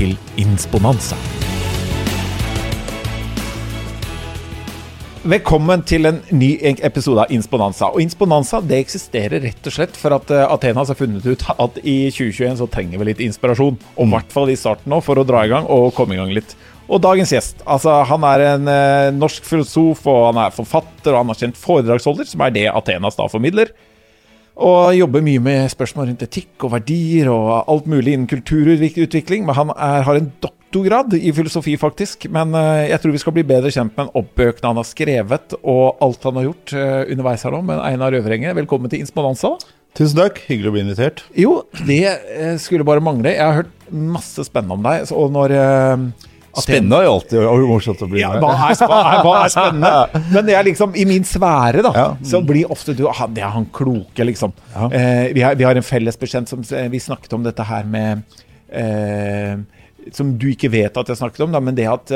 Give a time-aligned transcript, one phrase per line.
[0.00, 1.16] til Insponanza.
[5.20, 7.90] Velkommen til en ny episode av Insponanza.
[7.92, 11.76] Og Insponanza det eksisterer rett og slett for at uh, Athenas har funnet ut at
[11.84, 13.76] i 2021 så trenger vi litt inspirasjon.
[13.98, 16.22] Og i hvert fall i starten nå, for å dra i gang og komme i
[16.22, 16.56] gang litt.
[16.88, 21.26] Og dagens gjest, altså han er en uh, norsk filosof, og han er forfatter og
[21.26, 23.76] anerkjent foredragsholder, som er det Athenas da formidler.
[24.60, 29.46] Og jobber mye med spørsmål rundt etikk og verdier og alt mulig innen kulturutvikling.
[29.48, 32.28] Men han er, har en doktorgrad i filosofi, faktisk.
[32.32, 36.02] Men uh, jeg tror vi skal bli bedre kjent med oppbøkene han har skrevet, og
[36.04, 37.62] alt han har gjort uh, underveis her nå.
[37.72, 39.54] Men Einar Øvrenge, velkommen til Insponanza.
[39.96, 40.42] Tusen takk.
[40.50, 41.24] Hyggelig å bli invitert.
[41.40, 41.54] Jo,
[41.88, 43.32] det uh, skulle bare mangle.
[43.32, 45.08] Jeg har hørt masse spennende om deg.
[45.16, 45.56] Og når
[46.58, 48.42] Spennende er jo alltid morsomt å bli ja, med.
[48.42, 50.22] Hva er, hva er, spennende?
[50.34, 52.06] Men det er liksom i min sfære, da, ja.
[52.26, 54.54] så blir ofte du han, Det er han kloke, liksom.
[54.74, 54.88] Ja.
[54.88, 58.24] Eh, vi, har, vi, har, en felles bekjent som vi snakket om dette her med
[58.66, 59.62] eh,
[60.16, 62.14] Som du ikke vet at jeg snakket om, da, men det at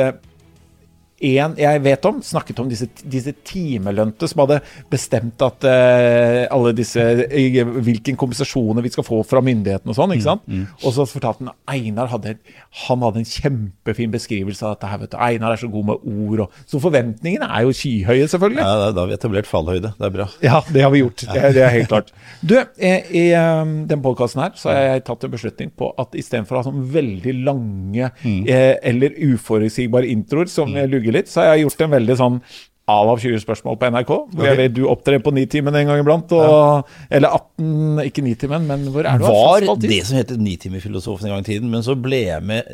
[1.20, 6.40] eh, en jeg vet om, snakket om disse, disse timelønte som hadde bestemt at uh,
[6.54, 10.14] alle disse uh, Hvilken kompensasjoner vi skal få fra myndighetene og sånn.
[10.16, 10.44] ikke sant?
[10.46, 10.82] Mm, mm.
[10.82, 12.36] Og så fortalte han Einar hadde,
[12.84, 14.90] han hadde en kjempefin beskrivelse av dette.
[14.90, 15.18] her, vet du.
[15.28, 16.44] Einar er så god med ord.
[16.46, 18.64] Og, så forventningene er jo skyhøye, selvfølgelig.
[18.64, 19.94] Ja, Da har vi etablert fallhøyde.
[19.98, 20.28] Det er bra.
[20.44, 21.24] Ja, det har vi gjort.
[21.24, 22.12] Det, det er helt klart.
[22.44, 26.12] Du, eh, i um, den podkasten her så har jeg tatt en beslutning på at
[26.18, 28.42] istedenfor å ha sånn veldig lange mm.
[28.50, 30.82] eh, eller uforutsigbare introer som mm.
[31.04, 32.40] Lugger litt, så har jeg gjort en veldig sånn
[32.84, 34.10] av av 20 spørsmål på NRK.
[34.12, 34.50] Hvor okay.
[34.50, 36.32] jeg vet du opptrer på Nitimen en gang iblant.
[36.36, 37.04] Og, ja.
[37.16, 39.24] Eller 18, ikke Nitimen, men hvor er du?
[39.24, 41.70] Var det som het Nitimefilosofen en gang i tiden.
[41.72, 42.68] Men så ble jeg med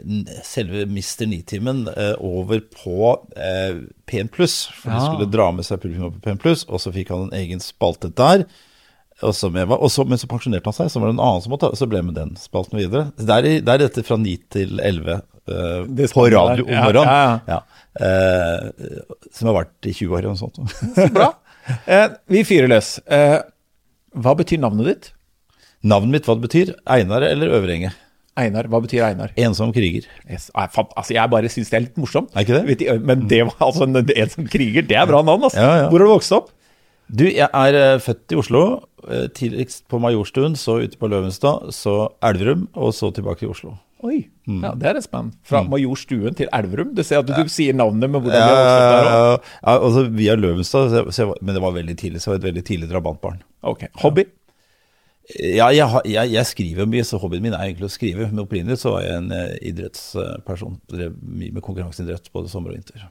[0.46, 1.28] selve Mr.
[1.30, 4.64] Nitimen eh, over på eh, P1 Pluss.
[4.80, 4.98] For ja.
[4.98, 7.62] de skulle dra med seg publikum på P1 Pluss, og så fikk han en egen
[7.62, 8.48] spalte der.
[9.20, 11.42] Og så med, og så, men så pensjonerte han seg, så var det en annen
[11.44, 13.10] som måtte så ble med den spalten videre.
[13.20, 17.40] Er, det er dette fra 9 til 11 uh, på radio om morgenen.
[17.50, 17.60] Ja,
[18.00, 20.60] uh, som har vært i 20 år eller noe sånt.
[20.96, 21.32] så bra.
[21.86, 22.98] Uh, vi fyrer løs.
[23.06, 25.10] hva betyr navnet ditt?
[25.80, 26.72] Navnet mitt, hva det betyr?
[26.90, 27.92] Einar eller Øvrenge?
[28.40, 29.32] Einar, Hva betyr Einar?
[29.40, 30.06] Ensom kriger.
[30.30, 30.48] Yes.
[30.54, 32.30] Altså, jeg bare syns det er litt morsomt.
[32.34, 33.00] Er ikke det?
[33.04, 35.48] Men det var altså en ensom kriger, det er bra navn.
[35.48, 35.60] Altså.
[35.60, 35.90] Ja, ja.
[35.90, 36.52] Hvor har du vokst opp?
[37.10, 38.64] Du, jeg er født i Oslo.
[39.34, 43.74] Tidligst på Majorstuen, så ute på Løvenstad, så Elverum, og så tilbake til Oslo.
[44.00, 44.62] Oi, mm.
[44.64, 45.28] ja, det er et spenn.
[45.44, 45.70] Fra mm.
[45.74, 46.94] Majorstuen til Elverum.
[46.96, 49.48] Du ser at du, du sier navnet med hvordan vi har vokst der òg.
[49.60, 50.96] Ja, altså via Løvenstad,
[51.40, 53.42] men det var veldig tidlig, så jeg var et veldig tidlig drabantbarn.
[53.68, 54.24] Ok, Hobby?
[55.38, 58.26] Ja, jeg, jeg, jeg, skriver mye, så hobbyen min er egentlig å skrive.
[58.32, 60.80] Men opprinnelig så var jeg en uh, idrettsperson.
[60.90, 63.04] Drev mye med konkurranseidrett både sommer og vinter.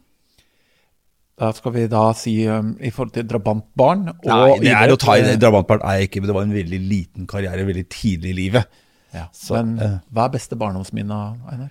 [1.39, 4.99] Da skal vi da si um, i forhold til drabantbarn og Nei, det er å
[4.99, 8.33] ta i drabantbarn er jeg ikke, men det var en veldig liten karriere veldig tidlig
[8.33, 8.81] i livet.
[9.15, 11.69] Ja, så, Men uh, hva er beste barndomsminne, Einar?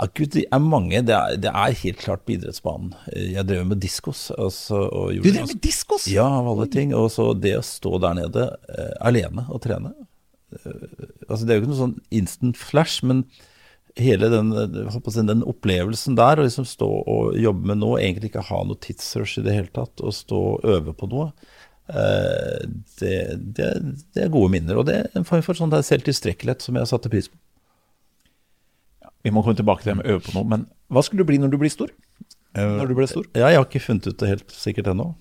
[0.00, 1.02] Ja, Gud, det er mange.
[1.04, 2.94] Det er, det er helt klart på idrettsbanen.
[3.12, 4.30] Jeg drev med diskos.
[4.32, 6.06] Altså, du drev med diskos?
[6.08, 6.94] Ja, av alle ting.
[6.96, 9.92] Og så det å stå der nede uh, alene og trene.
[10.54, 10.70] Uh,
[11.28, 13.26] altså, det er jo ikke noe sånn instant flash, men
[13.98, 18.62] hele den, den opplevelsen der, å liksom stå og jobbe med noe, egentlig ikke ha
[18.64, 23.14] noe tidsrush i det hele tatt, og stå og øve på noe, Eh, det,
[23.56, 23.68] det,
[24.14, 24.80] det, er gode minner.
[24.80, 27.38] Og det er en form for sånn selvtilstrekkelighet som jeg satte pris på.
[29.02, 31.24] Ja, vi må komme tilbake til det med å øve på noe, men hva skulle
[31.24, 31.90] du bli når du blir stor?
[32.58, 33.26] Når du ble stor?
[33.34, 35.12] Ja, jeg har ikke funnet ut det helt sikkert ennå.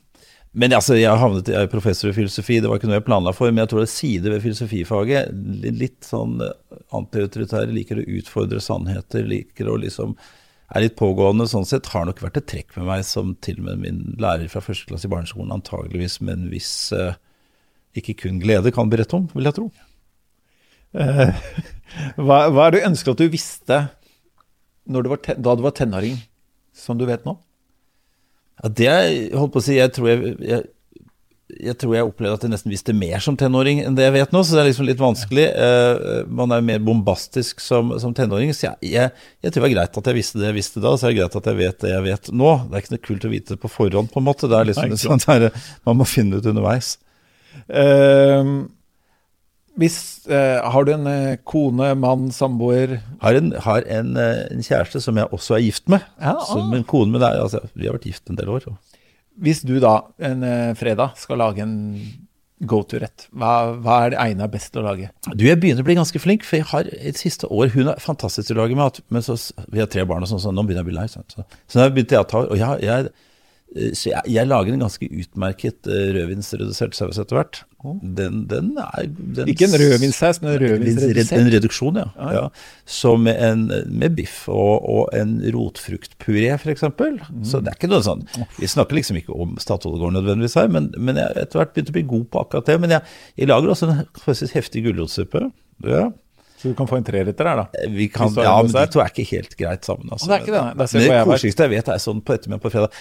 [0.57, 3.33] Men altså, jeg havnet jeg er professor i filosofi, det var ikke noe jeg planla
[3.37, 3.51] for.
[3.51, 5.33] Men jeg tror det er sider ved filosofifaget,
[5.77, 10.15] litt sånn antiautoritære, liker å utfordre sannheter, liker å liksom
[10.69, 13.69] er litt pågående sånn sett, har nok vært et trekk med meg som til og
[13.69, 17.17] med min lærer fra første klasse i barneskolen antageligvis med en viss uh,
[17.97, 19.69] ikke kun glede kan berette om, vil jeg tro.
[20.93, 21.33] Uh,
[22.25, 23.83] hva, hva, er det du ønsker at du visste
[24.89, 26.17] du ten, da du var tenåring,
[26.73, 27.35] som du vet nå?
[28.59, 30.65] Ja, det jeg holdt på å si, jeg tror jeg, jeg
[31.57, 34.33] jeg tror jeg opplevde at jeg nesten visste mer som tenåring enn det jeg vet
[34.35, 35.45] nå, så det er liksom litt vanskelig.
[35.57, 38.53] Uh, man er mer bombastisk som, som tenåring.
[38.53, 40.93] Så jeg, jeg, jeg, tror det var greit at jeg visste det jeg visste da,
[40.93, 42.55] så er det greit at jeg vet det jeg vet nå.
[42.67, 44.49] Det er ikke noe kult å vite det på forhånd, på en måte.
[44.51, 46.97] Det er liksom Nei, sånn der, Man må finne ut underveis.
[47.65, 48.69] Uh,
[49.79, 49.97] Hvis,
[50.29, 55.01] uh, har du en uh, kone, mann, samboer Har en, har en, eh, en kjæreste
[55.01, 56.05] som jeg også er gift med.
[56.21, 56.77] Ja, Som ah.
[56.77, 57.41] en kone med deg.
[57.41, 58.69] Altså, vi har vært gift en del år.
[58.69, 58.77] og-
[59.39, 61.77] Hvis du da en eh, fredag skal lage en
[62.67, 65.07] go to-rett, hva, hva er det Einar best til å lage?
[65.31, 68.03] Du, jeg begynner å bli ganske flink, for jeg har et siste år Hun er
[68.03, 69.37] fantastisk til å lage mat, men så,
[69.71, 71.07] vi har tre barn og sånn, så nå begynner jeg å bli lei.
[71.07, 73.13] Så, Så, så nå har jeg å ta Og jeg, jeg,
[73.69, 77.59] så jeg, jeg lager en ganske utmerket uh, rødvinsredusert saus etter hvert.
[77.79, 82.07] Den, den er den, Ikke en rødvinssaus, men en En reduksjon, ja.
[82.17, 82.41] Ah, ja.
[82.89, 86.87] Så med, en, med biff og, og en rotfruktpuré, f.eks.
[86.89, 87.45] Mm.
[87.45, 88.25] Så det er ikke noe sånn
[88.57, 91.93] Vi snakker liksom ikke om Statoil-gård nødvendigvis her, men, men jeg har etter hvert begynt
[91.93, 92.79] å bli god på akkurat det.
[92.83, 95.45] Men jeg, jeg lager også en heftig gulrotsuppe.
[95.85, 96.09] Ja.
[96.59, 97.87] Så du kan få en treretter her, da.
[97.95, 100.09] Vi kan, ja, men de to er ikke helt greit sammen.
[100.11, 100.27] Altså.
[100.27, 102.97] Det er ikke det, Men det koseligste jeg vet, er sånn på ettermiddag på fredag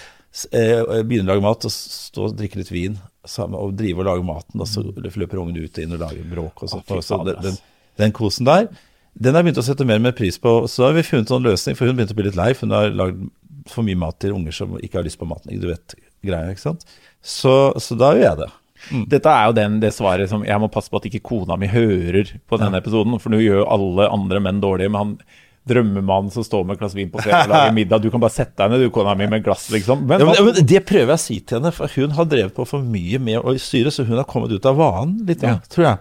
[0.55, 4.07] eh, Begynne å lage mat og stå og drikke litt vin sammen, og drive og
[4.13, 6.63] lage maten, og så løper ungene ut og inn og lager bråk.
[6.63, 6.95] og sånt.
[7.05, 7.59] Så den, den,
[7.99, 8.71] den kosen der,
[9.19, 10.55] den har jeg begynt å sette mer og mer pris på.
[10.71, 12.77] Så har vi funnet en løsning, for hun begynte å bli litt lei, for hun
[12.79, 13.27] har lagd
[13.69, 15.59] for mye mat til unger som ikke har lyst på maten.
[15.59, 16.87] Du vet greia, ikke sant.
[17.19, 18.51] Så, så da gjør jeg det.
[19.09, 21.67] Dette er jo den, det svaret som Jeg må passe på at ikke kona mi
[21.67, 24.91] hører på denne episoden, for nå gjør jo alle andre menn dårlige.
[24.91, 25.19] Men han
[25.69, 28.33] drømmemannen som står med et glass vin på fredag og lager middag, du kan bare
[28.33, 30.07] sette deg ned, du, kona mi, med glass, liksom.
[30.09, 32.55] Men, Ja, men, ja, Det prøver jeg å si til henne, for hun har drevet
[32.57, 35.59] på for mye med å styre, så hun har kommet ut av vanen litt, Ja.
[35.69, 35.99] tror jeg.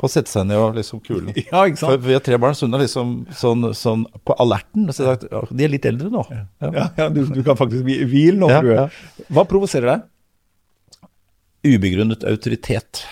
[0.00, 1.34] På å sette seg ned og liksom kule.
[1.52, 4.88] ja, ikke For vi har tre barn, så hun er liksom sånn, sånn på alerten.
[4.88, 6.24] Så jeg sagt, ja, de er litt eldre nå.
[6.32, 6.46] Ja.
[6.72, 8.72] Ja, ja, du, du kan faktisk hvi- hvile nå, Ja, frue.
[8.78, 8.88] ja.
[9.28, 10.06] Hva provoserer deg?
[11.66, 13.04] Ubegrunnet autoritet.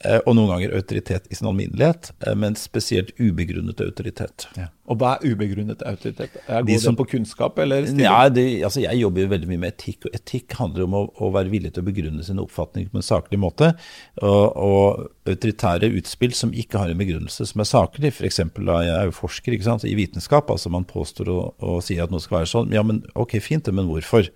[0.00, 4.46] Eh, og noen ganger autoritet i sin alminnelighet, eh, men spesielt ubegrunnet autoritet.
[4.88, 6.38] Og hva er ubegrunnet autoritet?
[6.48, 7.84] Er De som- det på kunnskap, eller?
[8.00, 11.12] Ja, det, altså jeg jobber jo veldig mye med etikk, og etikk handler om å,
[11.20, 13.76] å være villig til å begrunne sine oppfatninger på en saklig måte.
[14.22, 18.38] Og, og autoritære utspill som ikke har en begrunnelse som er saklig, f.eks.
[18.38, 22.10] jeg er jo forsker ikke sant, i vitenskap, altså man påstår og, og sier at
[22.10, 22.72] noe skal være sånn.
[22.72, 24.32] Ja, men ok, fint det, men hvorfor?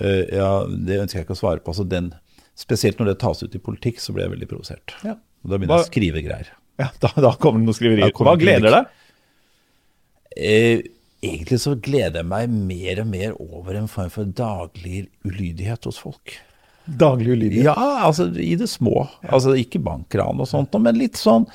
[0.00, 1.72] Uh, ja, det ønsker jeg ikke å svare på.
[1.72, 2.14] altså den,
[2.56, 4.96] Spesielt når det tas ut i politikk, så blir jeg veldig provosert.
[5.04, 5.18] Ja.
[5.44, 6.52] Og da begynner jeg å skrive greier.
[6.80, 8.12] Ja, da, da kommer det noen skriverier.
[8.16, 8.88] Hva gleder deg?
[10.36, 10.82] Eh,
[11.24, 16.00] egentlig så gleder jeg meg mer og mer over en form for daglig ulydighet hos
[16.00, 16.36] folk.
[16.86, 17.70] Daglig ulydighet.
[17.70, 19.06] Ja, altså i det små.
[19.24, 21.48] Altså ikke bankran og sånt, men litt sånn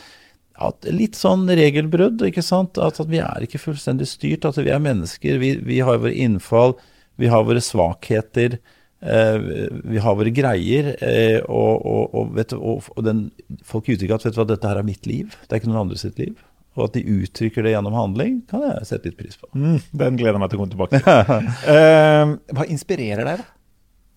[0.62, 2.77] at, litt sånn regelbrudd, ikke sant.
[2.81, 4.45] At, at vi er ikke fullstendig styrt.
[4.45, 5.39] At vi er mennesker.
[5.42, 6.75] Vi, vi har våre innfall,
[7.21, 8.59] vi har våre svakheter.
[9.01, 9.38] Eh,
[9.83, 13.30] vi har våre greier, eh, og, og, og, vet og, og den,
[13.65, 15.71] folk gir uttrykk at vet du hva, dette her er mitt liv, det er ikke
[15.71, 16.36] noen andre sitt liv.
[16.77, 19.50] Og at de uttrykker det gjennom handling, kan jeg sette litt pris på.
[19.57, 21.50] Mm, den gleder jeg meg til å komme tilbake til.
[21.68, 23.50] uh, hva inspirerer deg, da?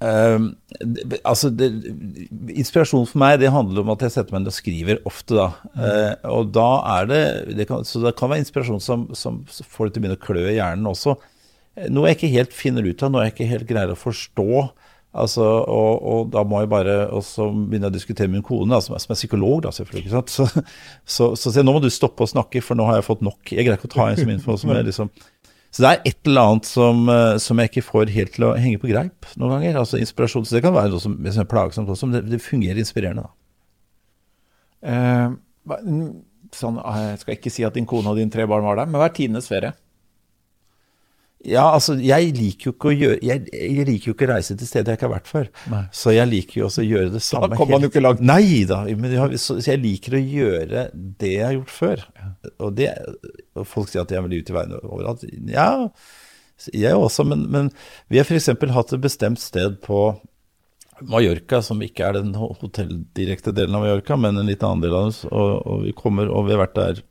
[0.05, 0.51] Uh,
[0.85, 1.69] det, altså det,
[2.53, 5.35] Inspirasjon for meg det handler om at jeg setter meg ned og skriver ofte.
[5.41, 5.49] da.
[5.81, 6.69] uh, og da
[7.01, 7.23] er det,
[7.59, 10.27] det kan, Så det kan være inspirasjon som, som får det til å begynne å
[10.29, 11.17] klø i hjernen også.
[11.91, 14.49] Noe jeg ikke helt finner ut av, noe jeg ikke helt greier å forstå.
[15.15, 18.81] Altså, og, og da må jeg bare også begynne å diskutere med min kone, da,
[18.83, 20.09] som, er, psykolog, da selvfølgelig.
[20.09, 20.35] ikke sant?
[20.35, 20.65] Så,
[21.17, 23.43] så, så jeg nå må du stoppe å snakke, for nå har jeg fått nok.
[23.53, 24.57] Jeg greier ikke å ta en som info.
[24.59, 25.13] som er liksom...
[25.75, 28.53] Så det er et eller annet som, eh, som jeg ikke får helt til å
[28.55, 29.81] henge på greip noen ganger.
[29.81, 30.47] Altså inspirasjon.
[30.47, 33.27] Så det kan være noe som, som er plagsomt også, men det, fungerer inspirerende.
[33.27, 33.33] da.
[34.95, 35.33] Eh,
[36.55, 38.91] sånn, eh, jeg skal ikke si at din kone og dine tre barn var der,
[38.91, 39.75] men hva er tidenes ferie?
[41.45, 44.57] Ja, altså, jeg liker jo ikke å gjøre jeg, jeg liker jo ikke å reise
[44.57, 45.49] til steder jeg ikke har vært før.
[45.73, 45.83] Nei.
[45.93, 47.51] Så jeg liker jo også å gjøre det samme.
[47.53, 48.25] Da kommer man jo ikke langt.
[48.25, 52.05] Nei da, men jeg, så, så jeg liker å gjøre det jeg har gjort før.
[52.59, 52.91] Og, det,
[53.55, 55.27] og folk sier at jeg vil ut i veien overalt.
[55.53, 55.71] Ja,
[56.73, 57.73] jeg også, men, men
[58.13, 58.53] vi har f.eks.
[58.77, 60.07] hatt et bestemt sted på
[61.03, 65.11] Mallorca, som ikke er den hotelldirekte delen av Mallorca, men en litt annen del av
[65.11, 65.25] oss.
[65.29, 67.03] Og, og vi kommer, og vi har vært der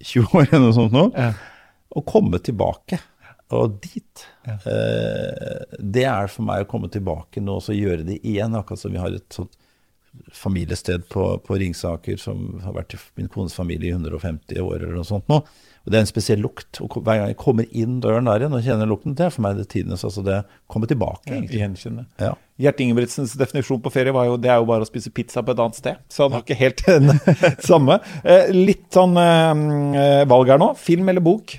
[0.00, 1.06] 20 år eller noe sånt nå.
[1.14, 1.32] Ja.
[1.96, 3.00] og komme tilbake,
[3.56, 8.20] og dit, eh, det er for meg å komme tilbake nå og så gjøre det
[8.22, 8.54] igjen.
[8.58, 9.56] Akkurat som vi har et sånt
[10.34, 14.96] familiested på, på Ringsaker som har vært i min kones familie i 150 år eller
[14.98, 15.40] noe sånt nå.
[15.80, 16.80] Og det er en spesiell lukt.
[16.84, 19.46] Og hver gang jeg kommer inn døren der igjen og kjenner lukten, det er for
[19.46, 20.04] meg det tidenes.
[20.04, 21.62] Altså det kommer tilbake, egentlig.
[21.62, 22.04] Gjenkjenne.
[22.20, 22.34] Ja.
[22.60, 25.54] Gjert Ingebrigtsens definisjon på ferie var jo det er jo bare å spise pizza på
[25.54, 26.02] et annet sted.
[26.12, 27.14] Så han har ikke helt den
[27.70, 28.00] samme.
[28.20, 30.74] Eh, litt sånn eh, valg her nå.
[30.78, 31.56] Film eller bok?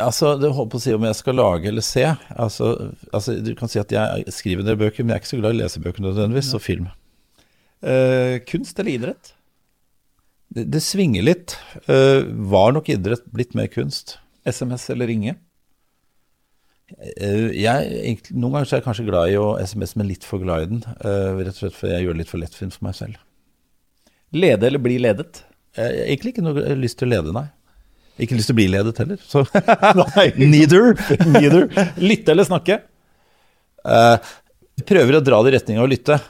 [0.00, 2.04] Altså, det holder på å si om jeg skal lage eller se.
[2.40, 2.70] Altså,
[3.12, 5.56] altså, du kan si at jeg skriver en bøker, men jeg er ikke så glad
[5.56, 6.86] i lesebøker nødvendigvis, og film.
[7.84, 9.34] Uh, kunst eller idrett?
[10.54, 11.56] Det, det svinger litt.
[11.84, 14.16] Uh, var nok idrett blitt mer kunst?
[14.48, 15.36] SMS eller ringe?
[16.94, 20.64] Uh, jeg, noen ganger er jeg kanskje glad i å SMS, men litt for glad
[20.64, 20.84] i den.
[21.04, 23.20] rett og slett fordi jeg gjør det litt for lettfint for meg selv.
[24.34, 25.44] Lede eller bli ledet?
[25.76, 27.50] Egentlig ikke noe lyst til å lede, nei.
[28.20, 29.18] Ikke lyst til å bli ledet heller.
[29.26, 29.42] Så
[30.38, 30.92] neither.
[31.26, 31.66] Neither.
[31.98, 32.78] Lytte eller snakke?
[33.84, 34.16] Uh,
[34.86, 36.20] prøver å dra det i retning av å lytte,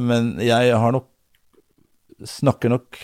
[0.00, 1.10] men jeg har nok
[2.24, 2.98] snakker nok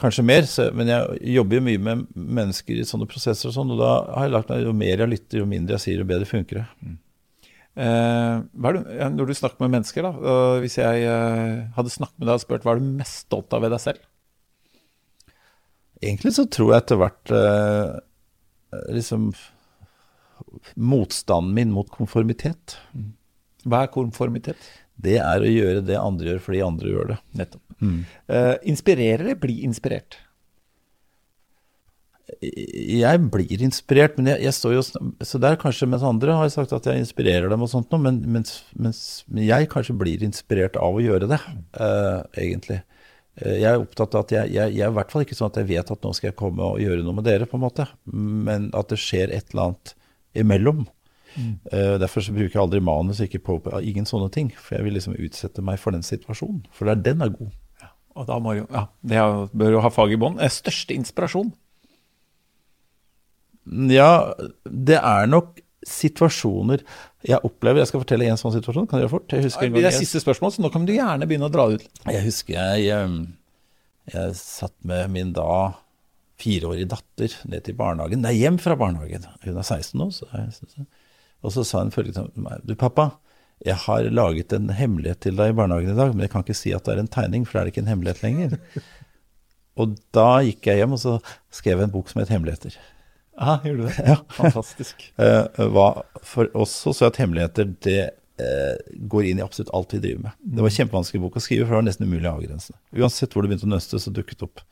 [0.00, 3.72] kanskje mer, så, men jeg jobber jo mye med mennesker i sånne prosesser og sånn,
[3.74, 6.08] og da har jeg lagt meg jo mer jeg lytter, jo mindre jeg sier, jo
[6.08, 6.64] bedre funker det.
[6.80, 6.96] Mm.
[7.84, 8.82] Eh, det,
[9.14, 12.66] når du snakker med mennesker, da, hvis jeg eh, hadde snakket med deg og spurt
[12.66, 14.02] hva er du mest stolt av ved deg selv?
[16.04, 17.92] Egentlig så tror jeg etter hvert eh,
[18.92, 19.30] liksom
[20.74, 22.76] motstanden min mot konformitet.
[22.92, 23.12] Mm.
[23.64, 24.68] Hva er konformitet?
[24.94, 27.18] Det er å gjøre det andre gjør fordi andre gjør det.
[27.40, 27.64] Nettopp.
[27.80, 27.98] Mm.
[28.30, 30.20] Eh, inspirere eller bli inspirert?
[32.40, 34.82] Jeg blir inspirert, men jeg, jeg, står jo
[35.28, 38.22] Så der kanskje mens andre har sagt at jeg inspirerer dem og sånt noe, men
[38.36, 41.40] mens, mens, jeg kanskje blir inspirert av å gjøre det,
[41.76, 42.80] eh, egentlig.
[43.40, 45.52] Uh, jeg er opptatt av at jeg, jeg, jeg, er i hvert fall ikke sånn
[45.52, 47.64] at jeg vet at nå skal jeg komme og gjøre noe med dere, på en
[47.64, 49.94] måte, men at det skjer et eller annet
[50.44, 50.84] imellom.
[51.34, 51.58] Mm.
[51.72, 54.52] Uh, derfor så bruker jeg aldri manus, ikke på, ingen sånne ting.
[54.54, 56.64] For jeg vil liksom utsette meg for den situasjonen.
[56.74, 57.50] For der den er god.
[57.82, 60.38] Ja, og da må jo, ja, Det bør jo ha fag i bånn.
[60.38, 61.52] Eh, største inspirasjon?
[63.90, 64.34] Ja,
[64.68, 66.82] det er nok situasjoner
[67.24, 68.88] jeg opplever Jeg skal fortelle en sånn situasjon.
[68.88, 69.32] Kan du gjøre fort?
[69.32, 71.86] Jeg husker det er siste spørsmål, så nå kan du gjerne begynne å dra ut.
[72.04, 73.14] Jeg husker jeg, jeg,
[74.12, 75.48] jeg satt med min da
[76.40, 78.24] fireårige datter ned til barnehagen.
[78.24, 79.24] Nei, hjem fra barnehagen.
[79.44, 80.10] Hun er 16 nå.
[80.12, 80.86] så jeg,
[81.44, 82.64] og så sa hun følgende til meg.
[82.66, 83.14] Du, pappa,
[83.64, 86.58] jeg har laget en hemmelighet til deg i barnehagen i dag, men jeg kan ikke
[86.58, 88.58] si at det er en tegning, for da er det ikke en hemmelighet lenger.
[89.80, 91.14] og da gikk jeg hjem og så
[91.54, 92.76] skrev jeg en bok som het Hemmeligheter.
[93.34, 94.04] Ja, gjorde du det?
[94.06, 94.18] Ja.
[94.36, 95.08] Fantastisk.
[95.18, 95.88] uh, hva,
[96.22, 98.02] for oss så at hemmeligheter det
[98.40, 98.76] eh,
[99.10, 100.38] går inn i absolutt alt vi driver med.
[100.38, 102.76] Det var en kjempevanskelig bok å skrive, for det var nesten umulig å avgrense.
[102.94, 104.64] Uansett hvor det begynte å nøste, så dukket det opp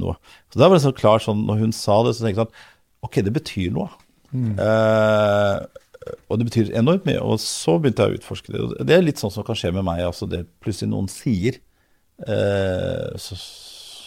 [0.00, 0.16] noe.
[0.52, 3.06] Så da var det så klart sånn, når hun sa det, så tenkte jeg at
[3.06, 3.88] ok, det betyr noe.
[4.32, 4.54] Mm.
[4.60, 5.84] Eh,
[6.30, 7.20] og det betyr enormt mye.
[7.22, 8.64] Og så begynte jeg å utforske det.
[8.88, 10.04] Det er litt sånn som kan skje med meg.
[10.06, 11.58] altså Det plutselig noen sier
[12.26, 13.38] eh, så,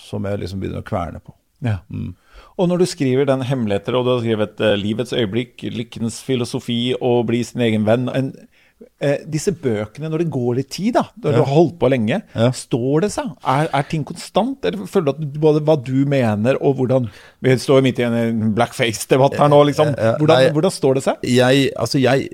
[0.10, 1.36] som jeg liksom begynner å kverne på.
[1.66, 1.82] Ja.
[1.92, 2.14] Mm.
[2.60, 6.98] Og når du skriver den hemmeligheter, og du har skrevet uh, 'Livets øyeblikk', 'Lykkens filosofi'
[7.00, 8.34] og 'Bli sin egen venn' en,
[9.04, 12.22] eh, Disse bøkene, når det går litt tid, da, når du har holdt på lenge,
[12.56, 13.32] står det seg?
[13.44, 14.66] Er, er, ting konstant?
[14.66, 17.10] Eller føler du at både hva du mener og hvordan
[17.44, 19.94] Vi står midt i en blackface-debatt her nå, liksom.
[19.96, 21.26] Hvordan, Nei, hvordan, står det seg?
[21.28, 22.30] Jeg, altså jeg,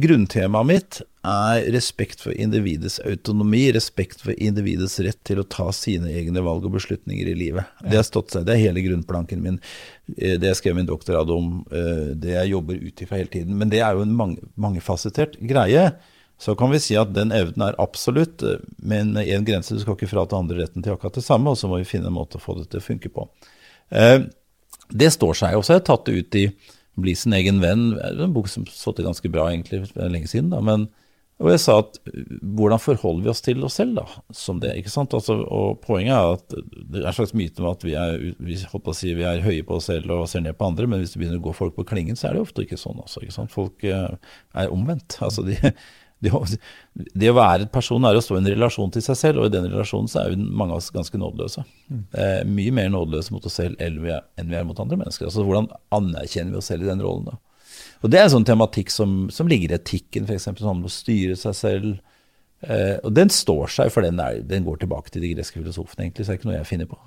[0.00, 6.08] Grunntemaet mitt er respekt for individets autonomi, respekt for individets rett til å ta sine
[6.16, 7.68] egne valg og beslutninger i livet.
[7.84, 9.58] Det har stått seg, det er hele grunnplanken min.
[10.16, 13.58] Eh, det jeg skrev min doktorgrad om, eh, det jeg jobber ut ifra hele tiden.
[13.58, 15.90] Men det er jo en mange, mangefasettert greie.
[16.40, 19.76] Så kan vi si at den evnen er absolutt, eh, men i en grense.
[19.76, 22.08] Du skal ikke frata andre retten til akkurat det samme, og så må vi finne
[22.08, 23.28] en måte å få det til å funke på.
[24.90, 25.56] Det står seg.
[25.58, 26.44] Og så har jeg tatt det ut i
[27.00, 27.94] Bli sin egen venn.
[27.98, 30.58] En bok som så til ganske bra egentlig lenge siden, da.
[30.64, 30.88] men
[31.40, 31.94] og jeg sa at
[32.44, 34.02] hvordan forholder vi oss til oss selv da,
[34.36, 34.74] som det?
[34.76, 35.14] ikke sant?
[35.16, 38.58] Altså, og Poenget er at det er en slags myte om at vi er, vi,
[38.60, 41.14] å si, vi er høye på oss selv og ser ned på andre, men hvis
[41.14, 43.00] det begynner å gå folk på klingen, så er det ofte ikke sånn.
[43.00, 43.54] Altså, ikke sant?
[43.54, 44.20] Folk uh,
[44.52, 45.16] er omvendt.
[45.24, 45.56] Altså, de,
[46.24, 46.58] de,
[46.94, 49.48] det å være et person er å stå i en relasjon til seg selv, og
[49.48, 51.64] i den relasjonen så er vi mange av oss ganske nådeløse.
[51.88, 52.02] Mm.
[52.12, 55.00] Eh, mye mer nådeløse mot oss selv enn vi, er, enn vi er mot andre
[55.00, 55.30] mennesker.
[55.30, 57.38] Altså Hvordan anerkjenner vi oss selv i den rollen da?
[58.00, 60.48] Og Det er en sånn tematikk som, som ligger i etikken, f.eks.
[60.60, 61.98] sånn å styre seg selv.
[62.60, 66.06] Eh, og den står seg, for den, er, den, går tilbake til de greske filosofene,
[66.06, 67.00] egentlig, så det er ikke noe jeg finner på.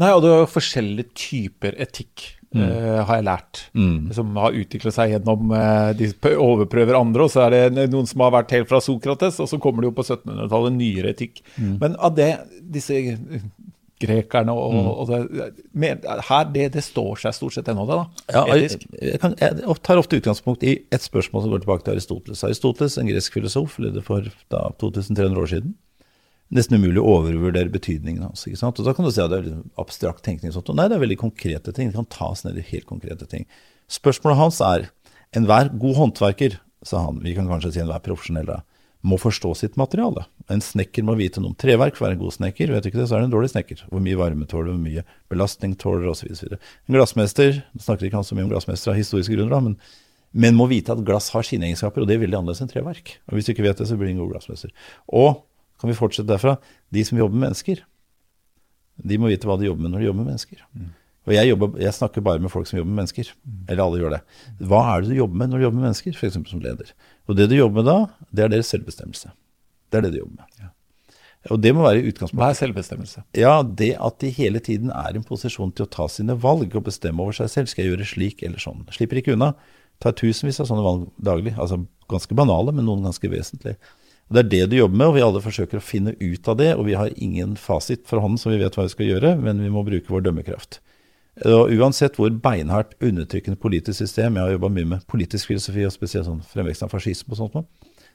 [0.00, 2.24] Nei, og det er forskjellige typer etikk,
[2.56, 2.62] mm.
[2.62, 4.10] uh, har jeg lært, mm.
[4.16, 8.24] som har utviklet seg gjennom uh, De overprøver andre, og så er det noen som
[8.26, 11.42] har vært helt fra Sokrates, og så kommer det jo på 1700-tallet nyere etikk.
[11.56, 11.76] Mm.
[11.82, 12.32] Men av det,
[12.74, 12.98] disse
[14.00, 14.88] grekerne og, mm.
[14.90, 18.24] og det, med, her, det, det, står seg stort sett ennå, det, da?
[18.38, 21.98] Ja, jeg, jeg, kan, jeg, tar ofte utgangspunkt i et spørsmål som går tilbake til
[21.98, 22.44] Aristoteles.
[22.48, 25.76] Aristoteles, en gresk filosof, levde for da, 2300 år siden.
[26.50, 28.42] Nesten umulig å overvurdere betydningen hans.
[28.48, 28.78] ikke sant?
[28.80, 30.50] Og Da kan du si at det er abstrakt tenkning.
[30.52, 30.72] Sånt.
[30.74, 31.90] Nei, det er veldig konkrete ting.
[31.90, 33.46] Det kan tas ned i helt konkrete ting.
[33.90, 34.88] Spørsmålet hans er
[35.36, 38.60] enhver god håndverker, sa han, vi kan kanskje si enhver profesjonell, da,
[39.06, 40.26] må forstå sitt materiale.
[40.52, 42.72] En snekker må vite noe om treverk for å være en god snekker.
[42.74, 43.84] Vet du ikke det, så er det en dårlig snekker.
[43.88, 46.34] Hvor mye varme tåler, hvor mye belastning tåler osv.
[46.50, 49.78] En glassmester nå snakker ikke han så mye om glassmestere av historiske grunner, da, men,
[50.34, 53.14] men, må vite at glass har sine egenskaper, og det er veldig annerledes enn treverk.
[53.30, 54.74] Og Hvis du ikke vet det, så blir du en god glassmester.
[55.08, 55.40] Og
[55.80, 56.56] kan vi fortsette derfra,
[56.92, 57.84] de som jobber med mennesker,
[59.00, 60.64] de må vite hva de jobber med når de jobber med mennesker.
[60.76, 60.90] Mm.
[61.28, 63.30] Og jeg, jobber, jeg, snakker bare med folk som jobber med mennesker.
[63.68, 64.20] Eller alle gjør det.
[64.70, 66.38] Hva er det du jobber med når du jobber med mennesker, f.eks.
[66.50, 66.92] som leder?
[67.28, 69.32] Og det du jobber med da, det er deres selvbestemmelse.
[69.90, 70.62] Det er det du jobber med.
[70.64, 70.70] Ja.
[71.54, 72.40] Og det må være utgangspunktet.
[72.40, 73.22] Hva er selvbestemmelse?
[73.38, 76.74] Ja, det at de hele tiden er i en posisjon til å ta sine valg
[76.76, 77.70] og bestemme over seg selv.
[77.70, 78.82] Skal jeg gjøre slik eller sånn?
[78.92, 79.54] Slipper ikke unna.
[80.00, 81.54] Tar tusenvis av sånne valg daglig.
[81.56, 81.82] Altså
[82.12, 83.78] ganske banale, men noen ganske vesentlige.
[84.30, 86.56] Og Det er det du jobber med, og vi alle forsøker å finne ut av
[86.60, 86.70] det.
[86.78, 89.58] Og vi har ingen fasit for hånden, så vi vet hva vi skal gjøre, men
[89.58, 90.78] vi må bruke vår dømmekraft.
[91.50, 95.94] Og Uansett hvor beinhardt undertrykkende politisk system Jeg har jobba mye med politisk filosofi, og
[95.94, 97.68] spesielt sånn fremveksten av fascisme og sånt.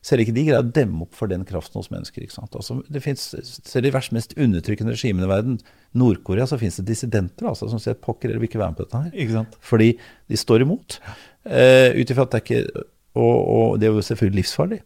[0.05, 2.23] Ser ikke de greier å demme opp for den kraften hos mennesker.
[2.23, 2.55] ikke sant?
[2.55, 3.23] Altså, det finnes,
[3.65, 5.59] Ser de verst mest undertrykkende regimene i verden,
[5.97, 8.85] Nord-Korea, så finnes det dissidenter altså, som sier pokker, dere vil ikke være med på
[8.87, 9.15] dette her.
[9.15, 9.55] Ikke sant?
[9.59, 9.95] Fordi
[10.31, 10.99] de står imot.
[11.43, 14.81] Uh, ut ifra at det er ikke og, og det er jo selvfølgelig livsfarlig.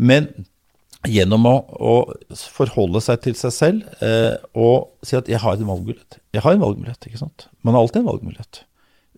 [0.00, 0.28] Men
[1.10, 1.94] gjennom å, å
[2.54, 6.20] forholde seg til seg selv eh, og si at 'jeg har en valgmulighet'.
[6.32, 7.48] Jeg har en valgmulighet, ikke sant.
[7.62, 8.64] Man har alltid en valgmulighet.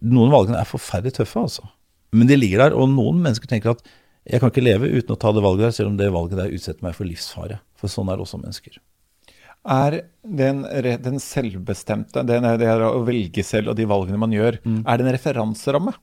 [0.02, 1.69] Noen valgene er forferdelig tøffe, altså.
[2.12, 3.83] Men de ligger der, og noen mennesker tenker at
[4.26, 6.52] 'jeg kan ikke leve uten å ta det valget der', selv om det valget der
[6.52, 7.61] utsetter meg for livsfare.
[7.76, 8.78] For sånn er det også mennesker.
[9.66, 10.62] Er den,
[11.02, 14.83] den selvbestemte, det, det å velge selv og de valgene man gjør, mm.
[14.87, 15.95] er det en referanseramme?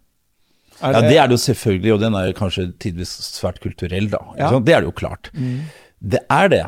[0.81, 4.21] Ja, det er det jo selvfølgelig, og den er kanskje tidvis svært kulturell, da.
[4.39, 4.53] Ja.
[4.57, 5.29] Det er det jo klart.
[5.35, 5.59] Mm.
[6.13, 6.63] Det er det,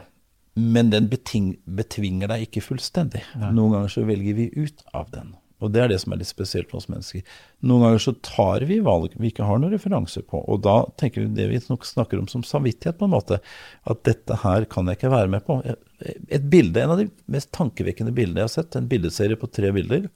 [0.56, 3.26] men den beting, betvinger deg ikke fullstendig.
[3.36, 3.50] Ja.
[3.56, 5.34] Noen ganger så velger vi ut av den.
[5.64, 7.24] Og det er det som er litt spesielt med oss mennesker.
[7.66, 11.24] Noen ganger så tar vi valg vi ikke har noen referanse på, og da tenker
[11.24, 13.40] vi det vi nok snakker om som samvittighet, på en måte.
[13.88, 15.62] At dette her kan jeg ikke være med på.
[16.04, 19.72] Et bilde, En av de mest tankevekkende bildene jeg har sett, en bildeserie på tre
[19.76, 20.10] bilder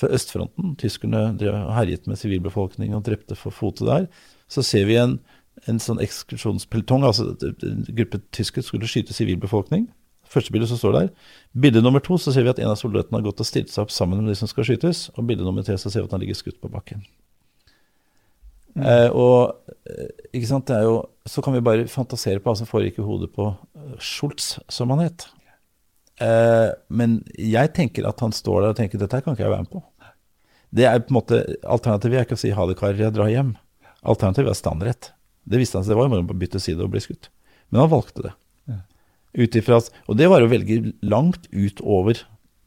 [0.00, 0.74] fra østfronten.
[0.80, 1.28] Tyskerne
[1.76, 4.08] herjet med sivilbefolkningen og drepte for fote der.
[4.50, 5.18] Så ser vi en,
[5.70, 7.34] en sånn ekskursjonspeltong, altså
[7.66, 9.88] en gruppe tyskere skulle skyte sivilbefolkning.
[10.30, 11.08] Første bildet som står der.
[11.58, 13.82] Bilde nummer to så ser vi at en av soldatene har gått og stilt seg
[13.82, 15.08] opp sammen med de som skal skytes.
[15.16, 17.02] Og bilde nummer tre så ser vi at han ligger skutt på bakken.
[18.76, 18.84] Mm.
[18.86, 22.56] Eh, og eh, ikke sant, det er jo, Så kan vi bare fantasere på hva
[22.58, 23.48] som foregikk i hodet på
[23.98, 25.26] Schultz, som han het.
[26.20, 29.66] Eh, men jeg tenker at han står der og tenker dette kan ikke jeg være
[29.66, 29.84] med på.
[30.70, 33.30] Det er på en måte Alternativet er ikke å si ha det, karer, jeg drar
[33.32, 33.54] hjem.
[34.06, 35.12] Alternativet er standrett.
[35.50, 37.30] Det visste han seg, det var jo bare å bytte side og bli skutt.
[37.70, 38.34] Men han valgte det.
[39.30, 39.78] Utifra,
[40.10, 42.18] og det var å velge langt utover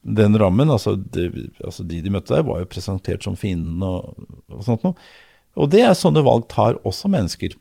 [0.04, 0.72] den rammen.
[0.72, 1.30] Altså, det,
[1.64, 4.14] altså de de møtte der, var jo presentert som fienden og,
[4.52, 4.96] og sånt noe.
[5.60, 7.56] Og det er sånne valg tar også mennesker.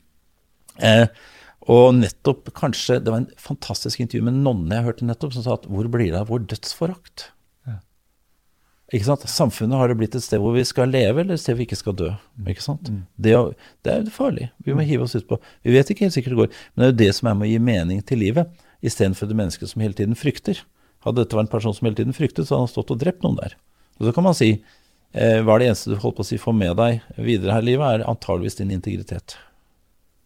[0.81, 1.05] Eh,
[1.71, 5.45] og nettopp kanskje Det var en fantastisk intervju med en nonne jeg hørte nettopp, som
[5.45, 7.29] sa at hvor blir det av vår dødsforakt?
[7.69, 7.77] Ja.
[8.91, 9.23] Ikke sant?
[9.31, 11.69] Samfunnet har det blitt et sted hvor vi skal leve, eller et sted hvor vi
[11.69, 12.11] ikke skal dø.
[12.35, 12.51] Mm.
[12.51, 12.91] Ikke sant?
[12.91, 12.99] Mm.
[13.15, 13.35] Det,
[13.85, 14.49] det, er farlig.
[14.65, 15.39] Vi må hive oss utpå.
[15.63, 17.47] Vi vet ikke helt sikkert det går, men det er jo det som er med
[17.47, 20.59] å gi mening til livet, istedenfor det mennesket som hele tiden frykter.
[21.07, 23.23] Hadde dette vært en person som hele tiden fryktet, så hadde han stått og drept
[23.23, 23.55] noen der.
[24.01, 26.41] Og så kan man si eh, hva er det eneste du holdt på å si
[26.41, 29.37] får med deg videre her i livet, er antageligvis din integritet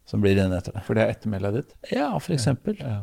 [0.08, 0.82] som blir igjen etter det.
[0.86, 1.74] For det er ettermælet ditt?
[1.92, 2.78] Ja, eksempel.
[2.80, 3.02] Ja.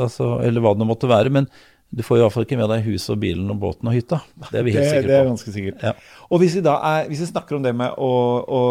[0.00, 1.32] Altså, eller hva det nå måtte være.
[1.32, 1.48] Men
[1.92, 4.22] du får i hvert fall ikke med deg huset og bilen og båten og hytta.
[4.48, 5.10] Det er vi helt sikre på.
[5.10, 5.84] Det er ganske sikkert.
[5.86, 5.92] Ja.
[6.30, 8.10] Og hvis vi da er, hvis vi snakker om det med å,
[8.42, 8.62] å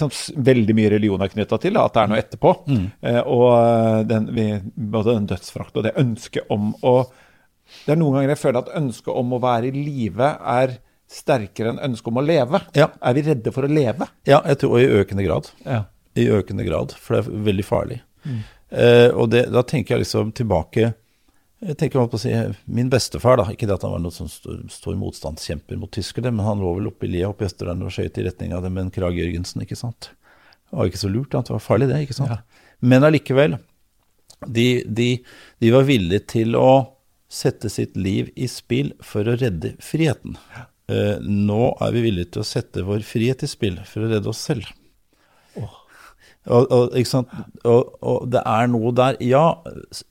[0.00, 0.12] som
[0.50, 2.52] veldig mye religion er knytta til, at det er noe etterpå.
[2.70, 2.84] Mm.
[3.10, 7.02] Eh, og den, vi, både den dødsfrakt og det ønsket om å
[7.70, 10.26] Det er noen ganger jeg føler at ønsket om å være i live
[10.58, 10.72] er
[11.10, 12.62] sterkere enn ønsket om å leve.
[12.78, 12.90] Ja.
[13.02, 14.06] Er vi redde for å leve?
[14.28, 15.50] Ja, jeg tror, og i økende grad.
[15.64, 15.82] Ja.
[16.18, 18.00] I økende grad, for det er veldig farlig.
[18.24, 18.40] Mm.
[18.70, 20.92] Eh, og det, da tenker jeg liksom tilbake
[21.60, 22.30] jeg tenker på å si,
[22.72, 26.32] Min bestefar, da, ikke det at han var noen sånn stor, stor motstandskjemper mot tyskerne,
[26.32, 28.64] men han lå vel oppe i lia oppe i Østerdalen og skøyt i retning av
[28.64, 30.08] det med en Krag Jørgensen, ikke sant.
[30.70, 32.32] Det var ikke så lurt, det var farlig det, ikke sant.
[32.32, 32.64] Ja.
[32.80, 33.58] Men allikevel,
[34.46, 35.10] de, de,
[35.60, 36.70] de, var villige til å
[37.28, 40.40] sette sitt liv i spill for å redde friheten.
[40.56, 40.64] Ja.
[40.90, 44.30] Eh, nå er vi villige til å sette vår frihet i spill for å redde
[44.30, 44.66] oss selv.
[45.58, 45.76] Oh.
[46.50, 46.96] Og, og,
[47.68, 49.44] og, og, det er noe der Ja,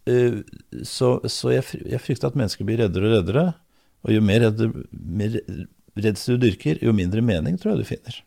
[0.08, 0.40] eh,
[0.86, 3.46] så, så jeg, jeg, frykter at mennesker blir reddere og reddere.
[4.06, 5.40] Og jo mer, redde, mer
[6.00, 8.22] redsel du dyrker, jo mindre mening tror jeg du finner.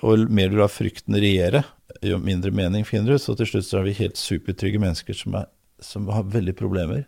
[0.00, 1.64] Og jo mer du lar frykten regjere,
[2.06, 3.20] jo mindre mening finner du.
[3.20, 5.50] Så til slutt så er vi helt supertrygge mennesker som, er,
[5.84, 7.04] som har veldig problemer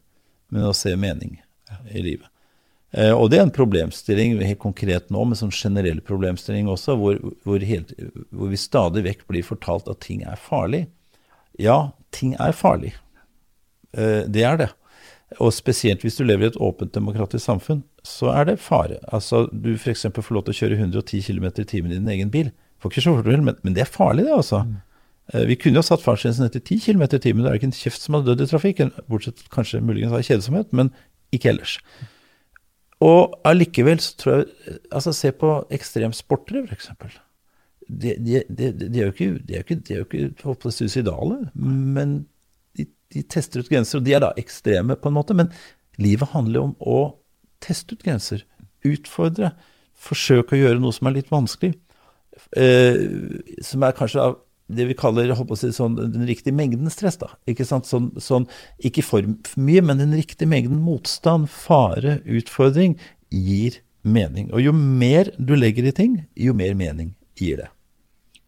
[0.52, 1.38] med å se mening
[1.94, 2.28] i livet.
[2.90, 7.20] Eh, og det er en problemstilling helt konkret nå, med sånn generell problemstilling også, hvor,
[7.46, 7.92] hvor, helt,
[8.34, 10.86] hvor, vi stadig vekk blir fortalt at ting er farlig.
[11.60, 12.96] Ja, ting er farlig.
[13.94, 14.70] Eh, det er det.
[15.38, 18.98] Og spesielt hvis du lever i et åpent demokratisk samfunn, så er det fare.
[19.14, 20.08] Altså, Du f.eks.
[20.10, 22.50] får lov til å kjøre 110 km i timen i din egen bil.
[22.82, 24.64] Får ikke sjåførduell, men, men det er farlig, det, altså.
[24.66, 24.78] Mm.
[25.34, 27.44] Eh, vi kunne jo satt fartsgrensen etter 10 km i timen.
[27.44, 30.72] Det er ikke en kjeft som hadde dødd i trafikken, bortsett kanskje muligens av kjedsomhet,
[30.74, 30.90] men
[31.34, 31.78] ikke ellers.
[33.00, 36.90] Og allikevel så tror jeg Altså, se på ekstremsportere, f.eks.
[37.90, 42.20] De, de, de, de, er jo ikke, de er ikke, de jo ikke suicidale, men
[42.78, 45.36] de de tester ut grenser, og de er da ekstreme på en måte.
[45.36, 45.50] Men
[46.00, 46.98] livet handler jo om å
[47.62, 48.44] teste ut grenser.
[48.86, 49.52] Utfordre.
[50.00, 51.74] Forsøke å gjøre noe som er litt vanskelig.
[52.56, 53.00] Eh,
[53.66, 54.38] som er kanskje av
[54.76, 57.18] det vi kaller si, sånn, den riktige mengden stress.
[57.20, 57.88] da, Ikke sant?
[57.90, 58.48] Sånn, sånn,
[58.82, 62.96] ikke for mye, men den riktige mengden motstand, fare, utfordring
[63.30, 64.50] gir mening.
[64.54, 67.68] Og jo mer du legger i ting, jo mer mening gir det.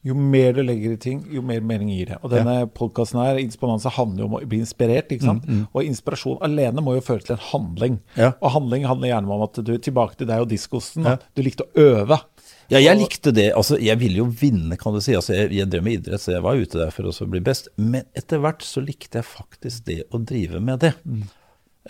[0.03, 2.17] Jo mer du legger i ting, jo mer mening gir det.
[2.27, 2.67] Og denne ja.
[2.67, 5.13] podkasten her, Insponanse, handler jo om å bli inspirert.
[5.15, 5.47] ikke sant?
[5.47, 5.69] Mm, mm.
[5.71, 8.01] Og inspirasjon alene må jo føre til en handling.
[8.19, 8.33] Ja.
[8.41, 11.07] Og handling handler gjerne om at du tilbake til deg og diskosen.
[11.07, 11.21] Ja.
[11.39, 12.19] Du likte å øve.
[12.71, 13.51] Ja, jeg likte det.
[13.59, 15.17] Altså, jeg ville jo vinne, kan du si.
[15.19, 17.69] Altså, jeg, jeg drev med idrett, så jeg var ute der for å bli best.
[17.77, 20.95] Men etter hvert så likte jeg faktisk det å drive med det.
[21.05, 21.25] Mm.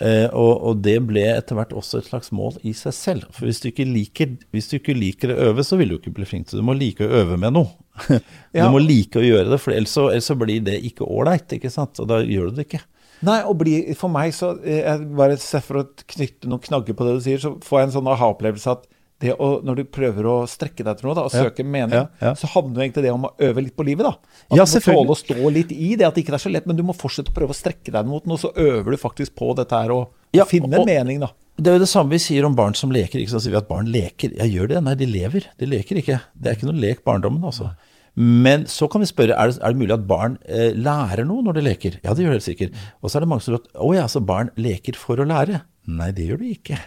[0.01, 3.27] Eh, og, og, det ble etter hvert også et slags mål i seg selv.
[3.37, 6.15] For hvis du ikke liker, hvis du ikke liker å øve, så vil du ikke
[6.17, 6.65] bli flink til det.
[6.65, 7.75] Du må like å øve med noe.
[8.09, 8.71] du ja.
[8.73, 11.53] må like å gjøre det, for ellers så, ellers blir det ikke ålreit.
[11.53, 12.83] Og da gjør du det ikke.
[13.23, 17.19] Nei, og bli, for meg så jeg bare For å knytte noen knagger på det
[17.19, 18.89] du sier, så får jeg en sånn aha-opplevelse at
[19.23, 22.51] det å, når du prøver å strekke deg til noe da, og søke mening, så
[22.57, 24.09] handler jo egentlig det om å øve litt på livet.
[24.09, 24.17] da.
[24.51, 26.53] At ja, Du må tåle å stå litt i det, at det ikke er så
[26.53, 29.01] lett, men du må fortsette å prøve å strekke deg mot noe, så øver du
[29.01, 31.31] faktisk på dette her og, ja, finne og, mening, da.
[31.63, 33.21] Det er jo det samme vi sier om barn som leker.
[33.21, 34.33] ikke Så sier vi at barn leker.
[34.39, 34.83] Ja, gjør det?
[34.87, 35.47] Nei, de lever.
[35.61, 36.19] De leker ikke.
[36.33, 37.75] Det er ikke noe lek barndommen, altså.
[38.17, 41.45] Men så kan vi spørre er det, er det mulig at barn eh, lærer noe
[41.47, 42.01] når de leker.
[42.05, 42.81] Ja, det gjør det helt sikkert.
[43.01, 45.29] Og så er det mange som tror at å ja, så barn leker for å
[45.29, 45.63] lære.
[45.93, 46.81] Nei, det gjør de ikke.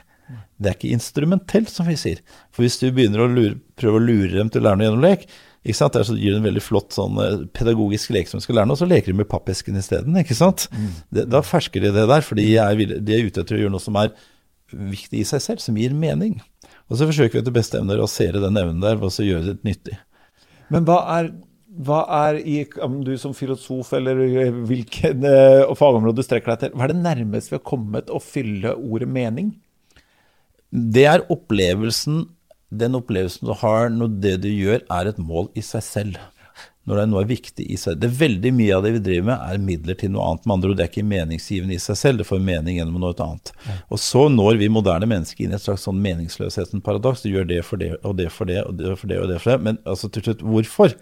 [0.57, 2.21] Det er ikke instrumentelt, som vi sier.
[2.55, 5.05] For hvis du begynner å lure, prøve å lure dem til å lære noe gjennom
[5.05, 5.27] lek,
[5.65, 5.95] ikke sant?
[5.97, 8.69] Der så gir det en veldig flott sånn eh, pedagogisk lek som de skal lære
[8.69, 10.13] noe, så leker de med pappesken isteden.
[10.15, 10.91] Mm.
[11.09, 13.97] Det, da fersker de det der, for de er, ute etter å gjøre noe som
[14.01, 14.13] er
[14.73, 16.37] viktig i seg selv, som gir mening.
[16.89, 19.53] Og så forsøker vi etter beste evne å rasere den evnen der ved å gjøre
[19.53, 19.97] det nyttig.
[20.73, 21.31] Men hva er,
[21.85, 24.21] hva er i, om du som filosof eller
[24.69, 28.21] hvilken uh, fagområde du strekker deg til, hva er det nærmeste vi har kommet å
[28.21, 29.53] fylle ordet mening?
[30.75, 32.25] Det er opplevelsen,
[32.75, 36.17] den opplevelsen du har når det du gjør, er et mål i seg selv.
[36.85, 37.95] Når det er noe viktig i seg.
[37.97, 40.43] Det er Veldig mye av det vi driver med, er midler til noe annet.
[40.45, 43.15] Med andre ord, det er ikke meningsgivende i seg selv, det får mening gjennom noe
[43.25, 43.49] annet.
[43.89, 47.23] Og så når vi moderne mennesker inn i et slags sånn meningsløshetens paradoks.
[47.23, 49.39] Du gjør det for det og det for det og det for det og det
[49.41, 49.57] for det.
[49.65, 50.93] Men altså til slutt, hvorfor?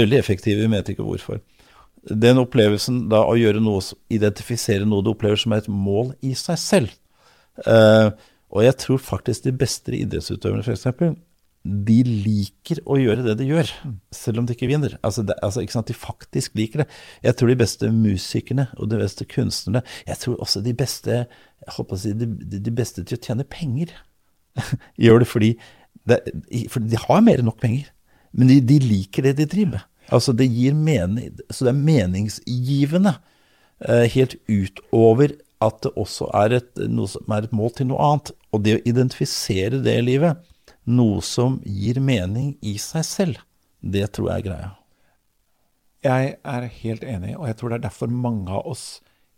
[0.00, 1.38] Veldig effektive, ikke hvorfor.
[2.10, 6.34] Den opplevelsen da å gjøre noe, identifisere noe du opplever som er et mål i
[6.38, 6.98] seg selv.
[7.66, 8.10] Uh,
[8.50, 11.18] og jeg tror faktisk de beste idrettsutøverne, f.eks.,
[11.60, 13.68] de liker å gjøre det de gjør,
[14.16, 14.94] selv om de ikke vinner.
[15.04, 15.90] Altså, det, altså, ikke sant?
[15.90, 16.86] De faktisk liker det.
[17.26, 21.74] Jeg tror de beste musikerne og de beste kunstnerne Jeg tror også de beste jeg
[21.76, 23.92] håper å si, de, de beste til å tjene penger
[25.04, 25.50] gjør det fordi,
[26.08, 26.22] det,
[26.72, 27.92] for de har mer enn nok penger.
[28.32, 29.86] Men de, de, liker det de driver med.
[30.10, 33.18] Altså, det gir mening, så det er meningsgivende.
[33.84, 38.00] Eh, helt utover at det også er et, noe som er et mål til noe
[38.04, 38.32] annet.
[38.54, 40.40] Og det å identifisere det i livet,
[40.88, 43.42] noe som gir mening i seg selv,
[43.80, 44.70] det tror jeg er greia.
[46.00, 48.84] Jeg er helt enig, og jeg tror det er derfor mange av oss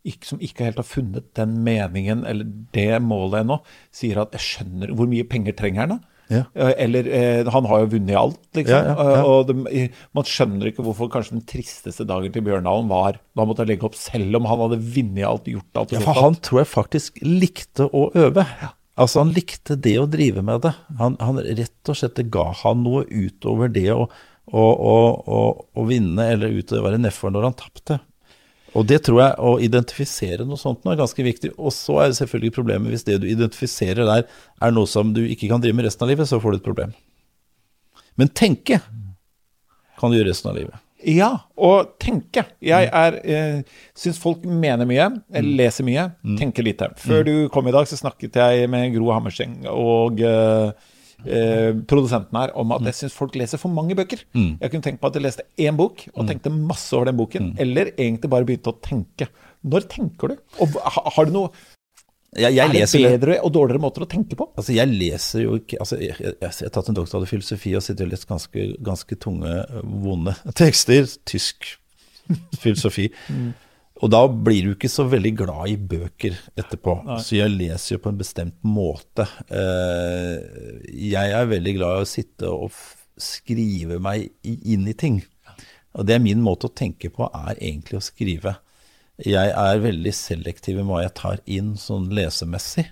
[0.06, 3.60] ikke, som ikke helt har funnet den meningen eller det målet ennå,
[3.94, 6.42] sier at 'jeg skjønner Hvor mye penger trenger han da?' Ja.
[6.54, 8.74] Eh, eller eh, Han har jo vunnet alt, liksom.
[8.74, 12.90] Ja, ja, eh, og det, man skjønner ikke hvorfor kanskje den tristeste dagen til Bjørndalen
[12.90, 15.96] var da han måtte legge opp, selv om han hadde vunnet alt, gjort alt.
[15.96, 18.46] Ja, for han tror jeg faktisk likte å øve.
[19.00, 20.74] Altså Han likte det å drive med det.
[21.00, 24.04] Han, han rett og slett ga han noe utover det å,
[24.52, 25.38] å, å,
[25.72, 27.98] å vinne, eller utover å være nedfor når han tapte.
[28.78, 31.52] Og det tror jeg, å identifisere noe sånt nå er ganske viktig.
[31.58, 35.22] Og så er det selvfølgelig problemet hvis det du identifiserer der er noe som du
[35.26, 36.94] ikke kan drive med resten av livet, så får du et problem.
[38.20, 38.80] Men tenke
[40.00, 40.80] kan du gjøre resten av livet.
[41.02, 42.44] Ja, og tenke.
[42.62, 45.56] Jeg er eh, syns folk mener mye, eller mm.
[45.58, 46.36] leser mye, mm.
[46.38, 46.92] tenker lite.
[47.02, 47.26] Før mm.
[47.26, 50.70] du kom i dag, så snakket jeg med Gro Hammerseng og eh,
[51.26, 54.24] eh, produsenten her om at jeg syns folk leser for mange bøker.
[54.36, 54.56] Mm.
[54.60, 56.30] Jeg kunne tenkt på at jeg leste én bok og mm.
[56.30, 57.52] tenkte masse over den boken.
[57.52, 57.62] Mm.
[57.66, 59.28] Eller egentlig bare begynte å tenke.
[59.62, 60.42] Når tenker du?
[60.64, 61.52] Og har du noe
[62.32, 64.46] jeg, jeg er det bedre og dårligere måter å tenke på?
[64.56, 67.74] Altså, jeg leser jo ikke altså, jeg, jeg, jeg, har tatt en doktorgrad i filosofi
[67.76, 71.04] og sitter og lest ganske, ganske tunge, vonde tekster.
[71.28, 71.74] Tysk
[72.62, 73.10] filosofi.
[73.28, 73.52] mm.
[74.02, 76.96] Og da blir du ikke så veldig glad i bøker etterpå.
[77.06, 77.18] Nei.
[77.22, 79.28] Så jeg leser jo på en bestemt måte.
[79.46, 82.74] Eh, jeg er veldig glad i å sitte og
[83.22, 85.20] skrive meg inn i ting.
[85.94, 88.56] Og det er min måte å tenke på, er egentlig å skrive.
[89.22, 92.88] Jeg er veldig selektiv i hva jeg tar inn sånn lesemessig.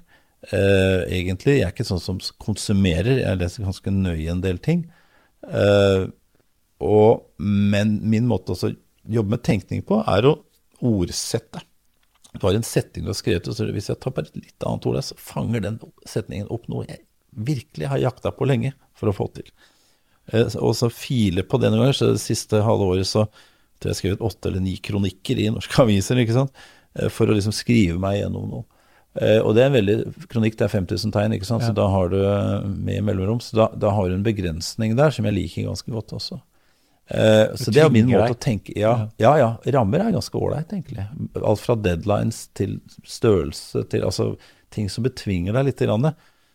[0.53, 1.59] Uh, egentlig.
[1.59, 4.85] Jeg er ikke sånn som konsumerer, jeg leser ganske nøye en del ting.
[5.42, 6.07] Uh,
[6.81, 8.70] og, men min måte å
[9.11, 10.37] jobbe med tenkning på, er å
[10.86, 11.62] ordsette.
[12.32, 14.66] Du har en setning du har skrevet, og så hvis jeg tar bare et litt
[14.66, 19.10] annet ord, så fanger den setningen opp noe jeg virkelig har jakta på lenge for
[19.10, 19.50] å få til.
[20.32, 21.98] Eh, og så file på det noen ganger.
[21.98, 25.48] Så det siste halve året så tror jeg jeg skrevet åtte eller ni kronikker i
[25.54, 26.66] norske aviser ikke sant?
[26.98, 28.66] Eh, for å liksom skrive meg gjennom noe.
[29.18, 29.96] Eh, og det er en veldig
[30.30, 31.64] kronikk, det er 5000 tegn, ikke sant?
[31.66, 32.20] så da har du
[32.70, 33.40] med mellomrom.
[33.42, 36.38] Så da, da, har du en begrensning der som jeg liker ganske godt også.
[37.11, 39.33] Uh, så det er min måte å tenke Ja, ja.
[39.40, 41.07] ja rammer er ganske ålreit, egentlig.
[41.40, 44.35] Alt fra deadlines til størrelse til altså
[44.70, 45.83] ting som betvinger deg litt.
[45.83, 46.12] Grann,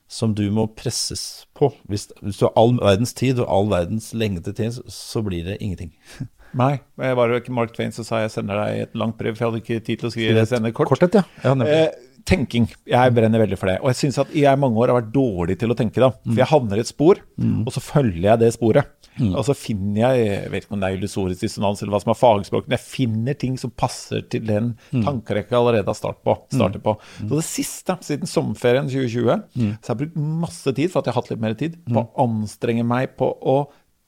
[0.08, 1.72] som du må presses på.
[1.90, 5.60] Hvis, hvis, du har all verdens tid og all verdens lengde til så blir det
[5.60, 5.92] ingenting.
[6.56, 6.78] Nei.
[7.02, 9.44] Jeg var jo ikke Mark Twain, så sa jeg sender deg et langt brev, for
[9.44, 10.94] jeg hadde ikke tid til å skrive sende kort.
[10.94, 11.26] Kortet, ja.
[11.44, 11.90] ja eh,
[12.28, 12.70] tenking.
[12.88, 13.80] Jeg brenner veldig for det.
[13.84, 16.00] Og jeg syns at jeg i mange år har vært dårlig til å tenke.
[16.00, 16.14] da.
[16.24, 17.66] For jeg havner i et spor, mm.
[17.66, 19.05] og så følger jeg det sporet.
[19.20, 19.32] Mm.
[19.34, 22.12] Og så finner jeg jeg vet ikke om det er illusorisk dissonans eller hva som
[22.14, 25.06] er fagspråk, men jeg finner ting som passer til den mm.
[25.06, 26.98] tankerekka jeg allerede har start på, startet på.
[27.22, 27.30] Mm.
[27.30, 29.72] Så det siste, siden sommerferien 2020, mm.
[29.80, 32.04] så har jeg brukt masse tid, for at jeg har hatt litt mer tid, på
[32.04, 33.60] å anstrenge meg på å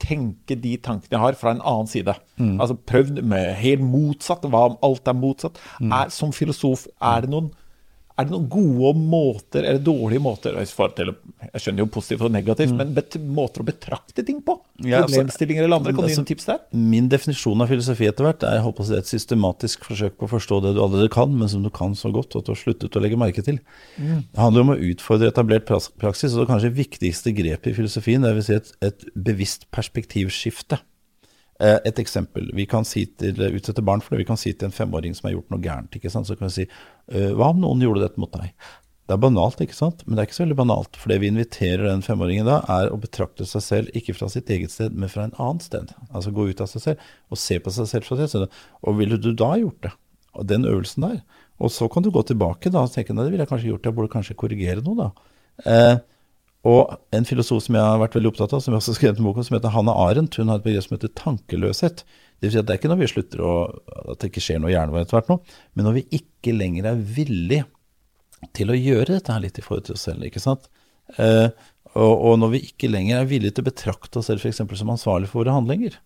[0.01, 2.13] tenke de tankene jeg har, fra en annen side.
[2.37, 2.57] Mm.
[2.61, 4.45] Altså prøvd med helt motsatt.
[4.45, 5.57] Hva om alt er motsatt?
[5.81, 5.93] Mm.
[5.93, 7.49] Er, som filosof, er det noen
[8.17, 10.69] er det noen gode måter, eller dårlige måter Jeg
[11.61, 12.79] skjønner jo positivt og negativt, mm.
[12.79, 14.55] men måter å betrakte ting på?
[14.81, 15.93] Ja, altså, Problemstillinger eller andre?
[15.93, 16.63] Kan du gi altså, noen tips der?
[16.95, 20.73] Min definisjon av filosofi etter hvert er, si, et systematisk forsøk på å forstå det
[20.77, 23.21] du allerede kan, men som du kan så godt at du har sluttet å legge
[23.21, 23.61] merke til.
[24.01, 24.25] Mm.
[24.25, 28.33] Det handler om å utfordre etablert praksis, og det kanskje viktigste grepet i filosofien det
[28.39, 30.81] vil si et, et bevisst perspektivskifte.
[31.59, 32.51] Eh, et eksempel.
[32.53, 34.25] Vi kan si til utsette barn for det.
[34.25, 35.95] Vi kan si til en femåring som har gjort noe gærent.
[35.95, 36.29] ikke sant?
[36.29, 38.53] Så kan vi si eh, Hva om noen gjorde dette mot deg?
[39.07, 40.01] Det er banalt, ikke sant?
[40.03, 40.97] Men det er ikke så veldig banalt.
[40.99, 44.51] For det vi inviterer den femåringen da, er å betrakte seg selv ikke fra sitt
[44.51, 45.93] eget sted, men fra en annen sted.
[46.11, 48.51] Altså gå ut av seg selv og se på seg selv fra det stedet.
[48.83, 49.93] Og ville du da gjort det?
[50.37, 51.21] Og den øvelsen der.
[51.63, 53.87] Og så kan du gå tilbake da og tenke nei, det ville jeg kanskje gjort,
[53.87, 55.31] jeg burde kanskje korrigere noe, da.
[55.71, 55.95] Eh,
[56.65, 59.19] og en filosof som jeg har vært veldig opptatt av, som jeg også har skrevet
[59.21, 62.03] en bok om, som heter Hanne Arendt, hun har et begrep som heter tankeløshet.
[62.37, 63.53] Det vil si at det er ikke når vi slutter å,
[64.13, 65.37] at det ikke skjer noe hjernevarmt hvert nå,
[65.77, 67.61] men når vi ikke lenger er villig
[68.57, 70.25] til å gjøre dette her litt i forhold til oss selv.
[70.27, 70.67] ikke sant?
[71.17, 71.47] Eh,
[71.95, 74.61] og, og, når vi ikke lenger er villige til å betrakte oss selv f.eks.
[74.81, 75.97] som ansvarlig for våre handlinger,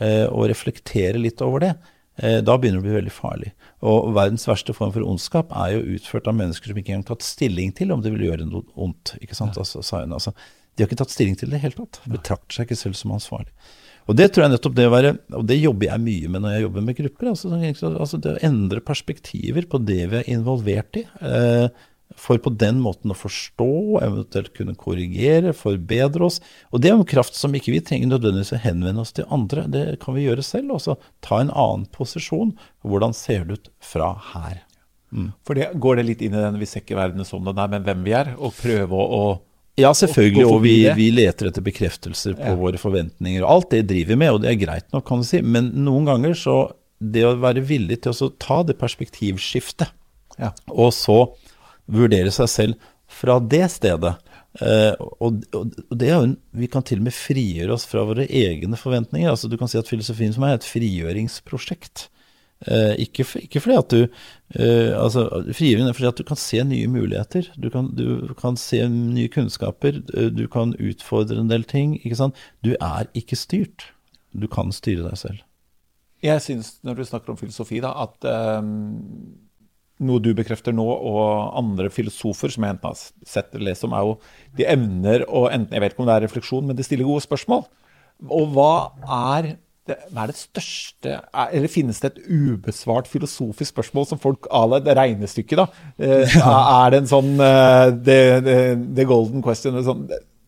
[0.00, 1.74] eh, og reflektere litt over det,
[2.16, 3.48] da begynner det å bli veldig farlig.
[3.82, 7.16] Og verdens verste form for ondskap er jo utført av mennesker som ikke engang har
[7.16, 9.16] tatt stilling til om det vil gjøre noe ondt.
[9.18, 9.58] ikke sant?
[9.58, 10.34] Altså, altså,
[10.74, 11.98] de har ikke tatt stilling til det i det hele tatt.
[12.10, 13.50] Betrakter seg ikke selv som ansvarlig.
[14.04, 16.54] Og det tror jeg nettopp det å være, og det jobber jeg mye med når
[16.54, 17.30] jeg jobber med grupper.
[17.30, 17.50] altså,
[17.88, 21.06] altså Det å endre perspektiver på det vi er involvert i.
[21.24, 21.84] Eh,
[22.16, 23.70] for på den måten å forstå,
[24.04, 26.40] eventuelt kunne korrigere, forbedre oss.
[26.70, 29.66] Og det er en kraft som ikke vi trenger nødvendigvis å henvende oss til andre.
[29.70, 30.76] Det kan vi gjøre selv.
[30.76, 30.96] Også.
[31.24, 32.54] ta en annen posisjon.
[32.86, 34.62] Hvordan ser det ut fra her?
[35.14, 35.32] Mm.
[35.46, 37.72] For det, Går det litt inn i den vi ser ikke verden som den er,
[37.72, 39.24] men hvem vi er, og prøve å, å
[39.80, 40.46] ja, selvfølgelig.
[40.46, 42.58] Og vi, vi, leter etter bekreftelser på ja.
[42.58, 43.42] våre forventninger.
[43.42, 45.42] og Alt det driver vi med, og det er greit nok, kan du si.
[45.42, 46.58] Men noen ganger så
[47.04, 49.90] Det å være villig til å ta det perspektivskiftet,
[50.38, 50.52] ja.
[50.70, 51.16] og så
[51.90, 54.14] vurdere seg selv fra det stedet.
[54.54, 58.28] Uh, og, og, det er jo Vi kan til og med frigjøre oss fra våre
[58.28, 59.30] egne forventninger.
[59.30, 62.08] altså Du kan si at filosofien som er et frigjøringsprosjekt.
[62.64, 66.62] Uh, ikke, ikke, fordi at du uh, altså Frigjøring er fordi at du kan se
[66.64, 67.50] nye muligheter.
[67.58, 70.00] Du kan, du kan se nye kunnskaper.
[70.30, 71.98] du kan utfordre en del ting.
[72.04, 72.38] ikke sant?
[72.64, 73.90] Du er ikke styrt.
[74.32, 75.42] Du kan styre deg selv.
[76.24, 78.24] Jeg syns, når du snakker om filosofi, da, at
[78.62, 79.34] um
[80.06, 83.94] noe du bekrefter nå, og andre filosofer som jeg enten har sett eller lest om,
[83.96, 84.16] er jo
[84.58, 87.24] de evner å enten Jeg vet ikke om det er refleksjon, men de stiller gode
[87.24, 87.64] spørsmål.
[88.30, 88.74] Og hva
[89.34, 89.54] er
[89.88, 94.62] det, hva er det største Eller finnes det et ubesvart filosofisk spørsmål som folk à
[94.68, 95.66] la et regnestykke, da?
[95.98, 96.38] Eh,
[96.78, 98.56] er det en sånn the, the,
[98.96, 100.06] the, golden question sånn,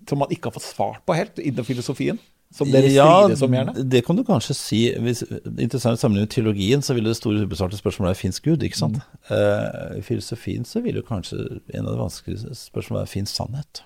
[0.09, 2.21] som man ikke har fått svart på helt innen filosofien?
[2.57, 3.83] Som dere ja, strides om gjerne?
[3.85, 4.81] Det kan du kanskje si.
[5.05, 5.21] Hvis,
[5.61, 8.64] interessant sammenlignet med teologien, så ville det store ubesvarte spørsmålet være fins Gud?
[8.64, 9.03] ikke sant?
[9.03, 9.27] Mm.
[9.29, 11.37] Uh, I filosofien så vil jo kanskje
[11.75, 13.83] en av de vanskeligste spørsmålene være fins sannhet?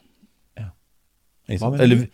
[0.61, 0.71] Ja.
[1.51, 2.07] Eller,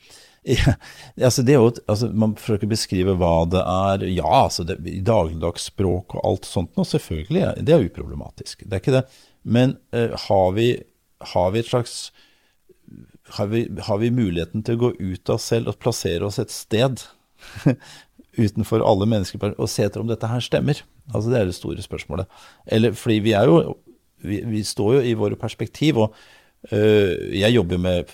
[0.56, 0.76] ja,
[1.20, 4.08] altså det er jo, altså Man forsøker å beskrive hva det er.
[4.16, 6.72] Ja, altså det, i dagligdags språk og alt sånt.
[6.78, 8.64] noe, selvfølgelig, det er uproblematisk.
[8.64, 9.04] Det er ikke det.
[9.44, 10.70] Men uh, har, vi,
[11.34, 12.06] har vi et slags
[13.34, 16.38] har vi, har vi, muligheten til å gå ut av oss selv og plassere oss
[16.38, 17.02] et sted
[18.44, 20.82] utenfor alle mennesker og se etter om dette her stemmer?
[21.12, 22.30] Altså Det er det store spørsmålet.
[22.66, 23.76] Eller fordi vi er jo
[24.26, 26.14] Vi, vi står jo i våre perspektiv, og
[26.72, 28.08] øh, jeg jobber med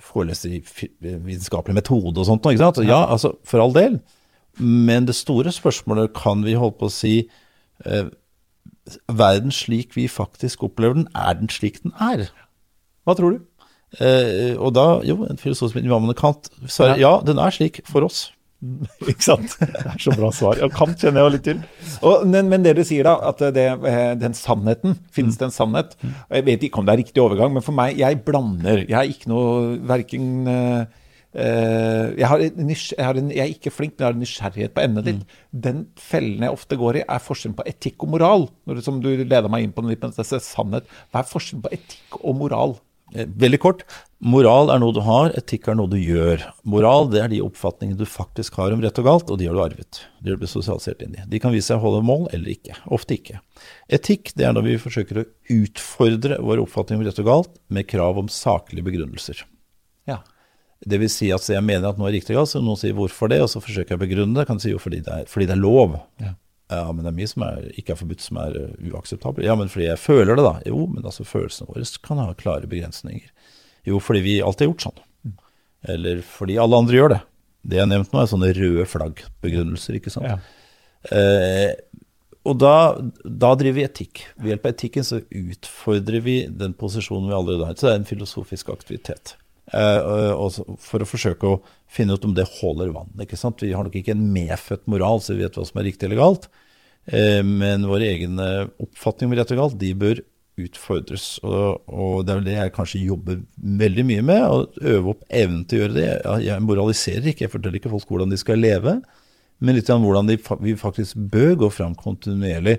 [0.00, 0.62] foreleser i
[1.00, 2.46] vitenskapelig metode og sånt.
[2.48, 2.80] Ikke sant?
[2.88, 3.98] Ja, altså, for all del.
[4.58, 7.28] Men det store spørsmålet kan vi holde på å si
[7.84, 8.08] øh,
[9.12, 12.30] verden slik vi faktisk opplever den, er den slik den er?
[13.04, 13.44] Hva tror du?
[14.02, 18.06] Eh, og da, jo, en filosof som Immanuel Kant svarer ja, den er slik for
[18.06, 18.26] oss.
[19.10, 19.54] Ikke sant?
[19.60, 20.58] Det er så bra svar.
[20.60, 21.62] Ja, Kant kjenner jeg jo litt til.
[22.00, 25.54] Og, men, men, det du sier, da, at det, eh, den sannheten Finnes det en
[25.54, 25.96] sannhet?
[26.02, 28.86] Og Jeg vet ikke om det er riktig overgang, men for meg, jeg blander.
[28.88, 30.86] Jeg er ikke noe verken uh,
[31.36, 34.72] jeg, har en, jeg, har en, jeg, er ikke flink, men jeg har en nysgjerrighet
[34.72, 35.20] på emnet ditt.
[35.20, 35.60] Mm.
[35.66, 38.46] Den fellen jeg ofte går i, er forskjellen på etikk og moral.
[38.64, 40.88] Når, som du leda meg inn på litt, det sannhet.
[41.12, 42.78] Hva er forskjellen på etikk og moral?
[43.14, 43.84] Eh, veldig kort.
[44.18, 46.42] Moral er noe du har, etikk er noe du gjør.
[46.66, 49.54] Moral det er de oppfatningene du faktisk har om rett og galt, og de har
[49.54, 50.00] du arvet.
[50.18, 51.26] De har du blitt sosialisert inn i.
[51.30, 52.78] De kan vise seg å holde mål eller ikke.
[52.96, 53.42] Ofte ikke.
[53.92, 55.26] Etikk det er når vi forsøker å
[55.58, 59.44] utfordre vår oppfatning om rett og galt med krav om saklige begrunnelser.
[60.08, 60.22] Ja.
[60.86, 62.96] Det vil si at jeg mener at noe er riktig og galt, så noen sier
[62.96, 64.48] hvorfor det, og så forsøker jeg å begrunne det.
[64.48, 66.00] Kan si jo fordi det er, fordi det er lov.
[66.24, 66.34] Ja.
[66.72, 69.46] Ja, men det er mye som er, ikke er forbudt som er uh, uakseptabelt.
[69.46, 70.56] Ja, men fordi jeg føler det, da.
[70.66, 73.28] Jo, men altså følelsene våre kan ha klare begrensninger.
[73.86, 75.02] Jo, fordi vi alltid har gjort sånn.
[75.22, 75.36] Mm.
[75.94, 77.20] Eller fordi alle andre gjør det.
[77.66, 80.26] Det jeg har nevnt nå, er sånne røde flagg-begrunnelser, ikke sant.
[80.26, 80.40] Ja.
[81.14, 82.02] Eh,
[82.46, 82.74] og da,
[83.22, 84.22] da, driver vi etikk.
[84.38, 87.78] Ved hjelp av etikken så utfordrer vi den posisjonen vi allerede har.
[87.78, 89.34] Så det er en filosofisk aktivitet.
[89.74, 91.58] Eh, for å forsøke å
[91.90, 93.10] finne ut om det holder vann.
[93.20, 93.62] ikke sant?
[93.62, 96.22] Vi har nok ikke en medfødt moral, så vi vet hva som er riktig eller
[96.22, 96.48] galt.
[97.06, 100.22] Eh, men våre egne oppfatninger om rett og galt, de bør
[100.56, 101.26] utfordres.
[101.44, 103.42] Og, og, det er vel det jeg kanskje jobber
[103.82, 104.46] veldig mye med.
[104.46, 106.08] Å øve opp evnen til å gjøre det.
[106.46, 108.98] Jeg moraliserer ikke, jeg forteller ikke folk hvordan de skal leve.
[109.58, 112.78] Men litt om hvordan de, vi faktisk bør gå fram kontinuerlig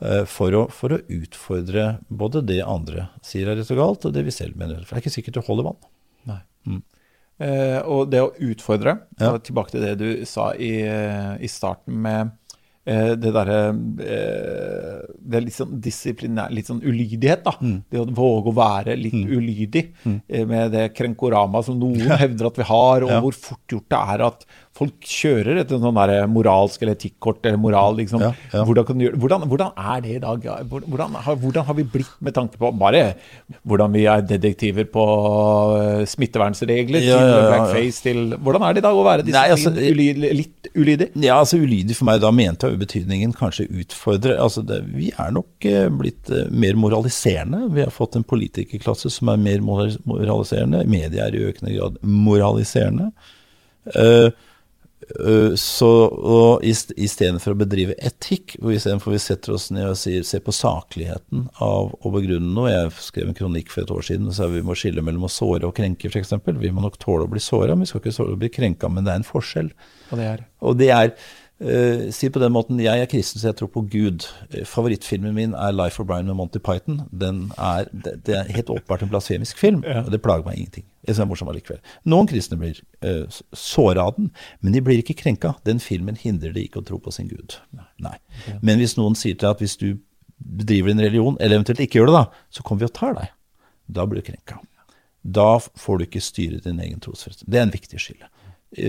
[0.00, 4.14] uh, for å, for å, utfordre både det andre sier er rett og galt, og
[4.16, 4.84] det vi selv mener.
[4.84, 5.82] For det er ikke sikkert det holder vann.
[6.66, 6.82] Mm.
[7.42, 9.34] Eh, og det å utfordre, ja.
[9.42, 10.76] tilbake til det du sa i,
[11.42, 12.30] i starten med
[12.86, 13.56] eh, det derre
[14.06, 17.56] eh, Det er litt sånn disiplinær, litt sånn ulydighet, da.
[17.58, 17.80] Mm.
[17.90, 19.34] Det å våge å være litt mm.
[19.34, 20.18] ulydig mm.
[20.50, 23.20] Med det krenkorama som noen hevder at vi har, og ja.
[23.24, 27.60] hvor fort gjort det er at folk kjører etter sånn der moralsk eller etikkort eller
[27.62, 27.94] moral.
[28.00, 28.22] Liksom.
[28.24, 28.62] Ja, ja.
[28.66, 30.46] Hvordan, hvordan, hvordan, er det i dag?
[30.72, 33.04] Hvordan har, hvordan har, vi blitt med tanke på bare
[33.62, 38.86] hvordan vi er detektiver på uh, smittevernregler ja, til blackface til Hvordan er det i
[38.86, 41.08] dag å være Nei, altså, ulydig, litt ulydig?
[41.22, 44.38] Ja, altså ulydig for meg, da mente jeg betydningen kanskje utfordre.
[44.42, 45.68] Altså det, vi er nok
[46.00, 47.68] blitt mer moraliserende.
[47.76, 50.82] Vi har fått en politikerklasse som er mer moraliserende.
[50.90, 53.12] Media er i økende grad moraliserende.
[53.94, 54.30] Uh, Eh,
[55.60, 60.42] så og Istedenfor å bedrive etikk, og istedenfor vi setter oss ned og sier, ser
[60.44, 64.36] på sakligheten av å begrunne noe Jeg skrev en kronikk for et år siden og
[64.36, 66.34] sa vi må skille mellom å såre og krenke, f.eks.
[66.46, 68.90] Vi må nok tåle å bli såra, men vi skal ikke bli krenka.
[68.92, 69.72] Men det er en forskjell.
[70.10, 70.44] Og det er?
[70.64, 71.14] Og det er
[71.62, 74.26] Uh, si på den måten, Jeg er kristen, så jeg tror på Gud.
[74.50, 77.00] Uh, favorittfilmen min er 'Life of Brian' med Monty Python.
[77.20, 80.02] Den er, det, det er helt åpenbart en blasfemisk film, ja.
[80.02, 80.84] og det plager meg ingenting.
[81.06, 81.78] Jeg synes det er morsom allikevel.
[82.04, 85.52] Noen kristne blir uh, såra av den, men de blir ikke krenka.
[85.64, 87.60] Den filmen hindrer de ikke å tro på sin Gud.
[87.98, 88.18] Nei.
[88.42, 88.58] Okay.
[88.62, 89.88] Men hvis noen sier til deg at hvis du
[90.38, 93.30] bedriver din religion, eller eventuelt ikke gjør det, da, så kommer vi og tar deg.
[93.86, 94.58] Da blir du krenka.
[95.22, 97.46] Da får du ikke styre din egen trosfrihet.
[97.46, 98.26] Det er en viktig skille.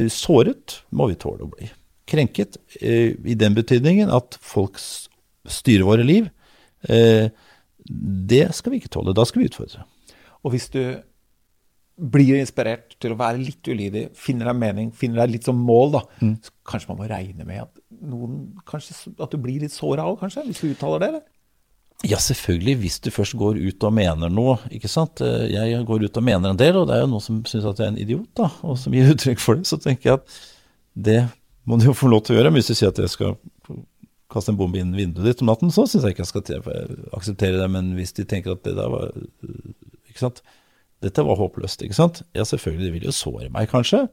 [0.10, 1.70] Såret må vi tåle å bli
[2.10, 6.30] krenket eh, i den betydningen at folk styrer våre liv.
[6.90, 7.28] Eh,
[7.86, 9.16] det skal vi ikke tåle.
[9.16, 9.86] Da skal vi utfordre.
[10.46, 10.82] Og hvis du
[11.96, 15.94] blir inspirert til å være litt ulydig, finner deg mening, finner deg litt som mål,
[15.94, 16.34] da, mm.
[16.44, 17.72] så kanskje man må regne med at,
[18.04, 21.10] noen, kanskje, at du blir litt såra òg, kanskje, hvis du uttaler det?
[21.14, 21.24] eller?
[22.04, 24.58] Ja, selvfølgelig, hvis du først går ut og mener noe.
[24.76, 25.24] ikke sant?
[25.24, 27.70] Eh, jeg går ut og mener en del, og det er jo noen som syns
[27.70, 29.70] at jeg er en idiot, da, og som gir uttrykk for det.
[29.72, 30.38] Så tenker jeg at
[31.08, 31.22] det
[31.66, 32.52] må du jo få lov til å gjøre.
[32.54, 33.38] Men hvis du sier at jeg skal
[34.32, 36.46] kaste en bombe inn vinduet ditt om natten, så syns jeg ikke jeg skal
[37.18, 37.68] akseptere det.
[37.74, 39.12] Men hvis de tenker at det der var
[40.06, 40.46] Ikke sant.
[41.04, 42.24] Dette var håpløst, ikke sant.
[42.34, 44.06] Ja, selvfølgelig, det vil jo såre meg, kanskje.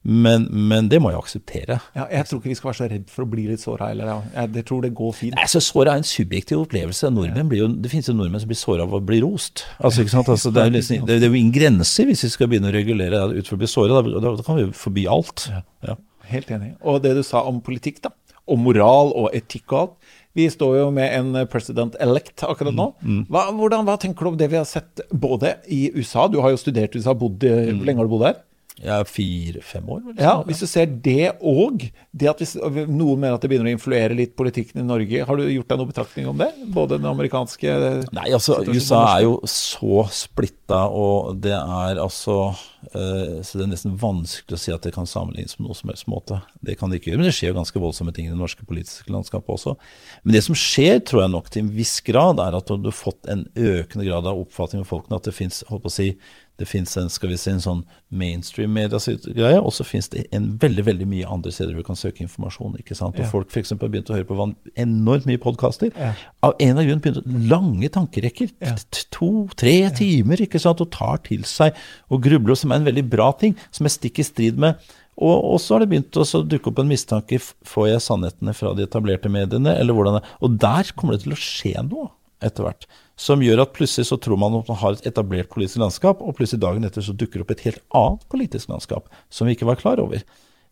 [0.00, 1.76] Men, men, det må jeg akseptere.
[1.92, 4.08] Ja, jeg tror ikke vi skal være så redd for å bli litt såra heller.
[4.08, 4.46] Ja.
[4.56, 5.36] Jeg tror det går fint.
[5.36, 7.10] Nei, så Såra er en subjektiv opplevelse.
[7.12, 9.66] Nordmenn blir jo, det finnes jo nordmenn som blir såra av å bli rost.
[9.76, 10.30] Altså, ikke sant?
[10.32, 13.26] Altså, det, er liksom, det, er jo ingen grenser hvis vi skal begynne å regulere
[13.34, 14.00] ut for å bli såra.
[14.00, 15.50] Da, da, kan vi forby alt.
[15.84, 15.98] Ja.
[16.30, 16.74] Helt enig.
[16.80, 18.14] Og det du sa om politikk, da,
[18.50, 20.14] og moral og etikk og alt.
[20.38, 22.92] Vi står jo med en president elect akkurat nå.
[23.02, 23.22] Mm, mm.
[23.34, 26.28] Hva, hvordan, hva tenker du om det vi har sett både i USA?
[26.30, 27.16] Du har jo studert i USA.
[27.18, 27.42] Bodd.
[27.42, 28.38] Hvor lenge har du bodd her?
[28.80, 30.00] Ja, fire-fem år.
[30.16, 31.82] Ja, Hvis du ser det og
[32.16, 32.54] det at hvis
[32.88, 35.80] noen mener at det begynner å influere litt politikken i Norge, har du gjort deg
[35.80, 36.48] noen betraktning om det?
[36.72, 37.76] Både den amerikanske
[38.16, 43.72] Nei, altså USA er jo så splitta, og det er altså uh, Så det er
[43.74, 46.40] nesten vanskelig å si at det kan sammenlignes på noe som helst måte.
[46.64, 48.64] Det kan det ikke gjøre, men det skjer jo ganske voldsomme ting i det norske
[48.64, 49.76] politiske landskapet også.
[50.24, 52.96] Men det som skjer, tror jeg nok til en viss grad, er at du har
[52.96, 56.14] fått en økende grad av oppfatning med folkene at det fins, holdt på å si
[56.60, 57.80] det fins en, skal vi si, en sånn
[58.12, 62.24] mainstream mediegreie, og så fins det en veldig veldig mye andre steder du kan søke
[62.26, 62.76] informasjon.
[62.82, 63.16] ikke sant?
[63.16, 63.30] Og ja.
[63.32, 63.72] Folk f.eks.
[63.72, 64.36] har begynt å høre på
[64.80, 65.92] enormt mye podkaster.
[65.96, 66.12] Ja.
[66.44, 68.52] Av en av grunnen begynte lange tankerekker.
[68.60, 68.76] Ja.
[69.16, 71.76] To-tre timer ikke sant, og tar til seg
[72.12, 74.78] og grubler, som er en veldig bra ting, som er stikk i strid med
[75.20, 77.36] og så har det begynt å dukke opp en mistanke.
[77.68, 81.34] Får jeg sannhetene fra de etablerte mediene, eller hvordan det Og der kommer det til
[81.34, 82.08] å skje noe
[82.44, 82.88] etter hvert
[83.20, 86.36] som gjør at plutselig så tror man at man har et etablert politisk landskap, og
[86.38, 89.68] plutselig dagen etter så dukker det opp et helt annet politisk landskap som vi ikke
[89.68, 90.22] var klar over.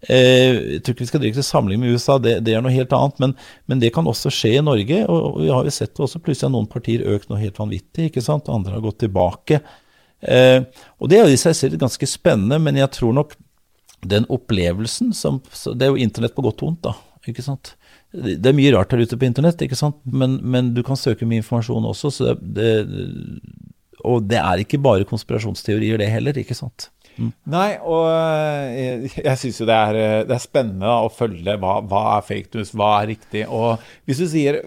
[0.07, 2.73] Eh, jeg tror ikke vi skal drive til sammenligning med USA, det, det, er noe
[2.73, 3.21] helt annet.
[3.21, 3.35] Men,
[3.69, 5.03] men, det kan også skje i Norge.
[5.11, 6.23] Og, vi har jo sett det også.
[6.25, 8.49] Plutselig har noen partier økt noe helt vanvittig, ikke sant?
[8.53, 9.61] andre har gått tilbake.
[10.23, 10.63] Eh,
[10.97, 13.37] og det er i seg selv ganske spennende, men jeg tror nok
[14.09, 16.95] den opplevelsen som Det er jo internett på godt og vondt, da.
[17.29, 17.75] ikke sant?
[18.13, 19.99] Det er mye rart her ute på internett, ikke sant?
[20.09, 22.13] Men, men du kan søke mye informasjon også.
[22.17, 22.71] Det, det,
[24.09, 26.89] og det er ikke bare konspirasjonsteorier, det heller, ikke sant?
[27.19, 27.33] Mm.
[27.51, 28.07] Nei, og
[28.79, 29.99] jeg, jeg syns jo det er,
[30.29, 33.45] det er spennende å følge hva, hva, er fake news, hva er riktig.
[33.51, 34.61] Og hvis du sier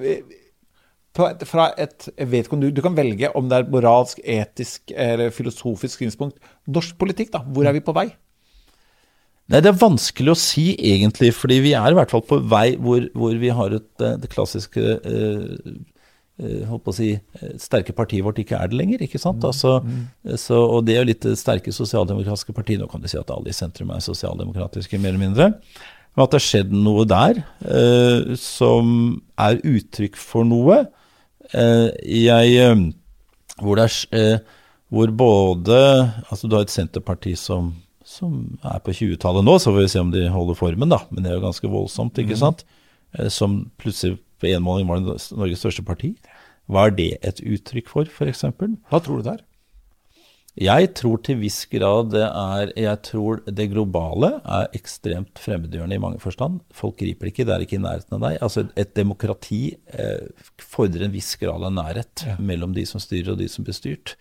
[1.15, 2.07] fra et
[2.51, 6.37] om du, du kan velge om det er moralsk, etisk eller filosofisk synspunkt.
[6.71, 7.41] Norsk politikk, da.
[7.43, 8.11] Hvor er vi på vei?
[9.51, 12.75] Nei, Det er vanskelig å si egentlig, fordi vi er i hvert fall på vei
[12.79, 15.73] hvor, hvor vi har et, eh, det klassiske eh,
[16.39, 17.09] eh, holdt på å si,
[17.59, 19.03] sterke partiet vårt ikke er det lenger.
[19.03, 19.43] ikke sant?
[19.43, 20.37] Mm, altså, mm.
[20.39, 22.79] Så, og det er jo litt det sterke sosialdemokratiske partiet.
[22.79, 25.51] Nå kan du si at alle i sentrum er sosialdemokratiske, mer eller mindre.
[26.15, 30.83] Men at det har skjedd noe der eh, som er uttrykk for noe.
[31.51, 32.83] Eh, jeg, eh,
[33.61, 34.41] hvor, er,
[34.91, 35.79] hvor både
[36.27, 37.73] Altså, du har et senterparti som
[38.11, 41.01] som er på 20-tallet nå, så får vi se om de holder formen, da.
[41.09, 42.41] Men det er jo ganske voldsomt, ikke mm.
[42.41, 42.65] sant.
[43.17, 46.15] Eh, som plutselig på en måned var Norges største parti.
[46.71, 48.45] Hva er det et uttrykk for, f.eks.?
[48.89, 49.47] Hva tror du det er?
[50.59, 56.01] Jeg tror til viss grad det er Jeg tror det globale er ekstremt fremmedgjørende i
[56.03, 56.59] mange forstand.
[56.75, 58.39] Folk griper det ikke, det er ikke i nærheten av deg.
[58.43, 59.61] Altså Et demokrati
[59.95, 60.27] eh,
[60.59, 62.35] fordrer en viss grad av nærhet ja.
[62.39, 64.17] mellom de som styrer og de som blir styrt.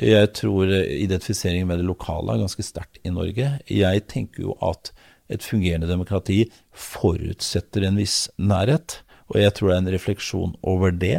[0.00, 3.50] Jeg tror identifiseringen med det lokale er ganske sterkt i Norge.
[3.68, 4.92] Jeg tenker jo at
[5.30, 6.44] et fungerende demokrati
[6.74, 11.18] forutsetter en viss nærhet, og jeg tror det er en refleksjon over det.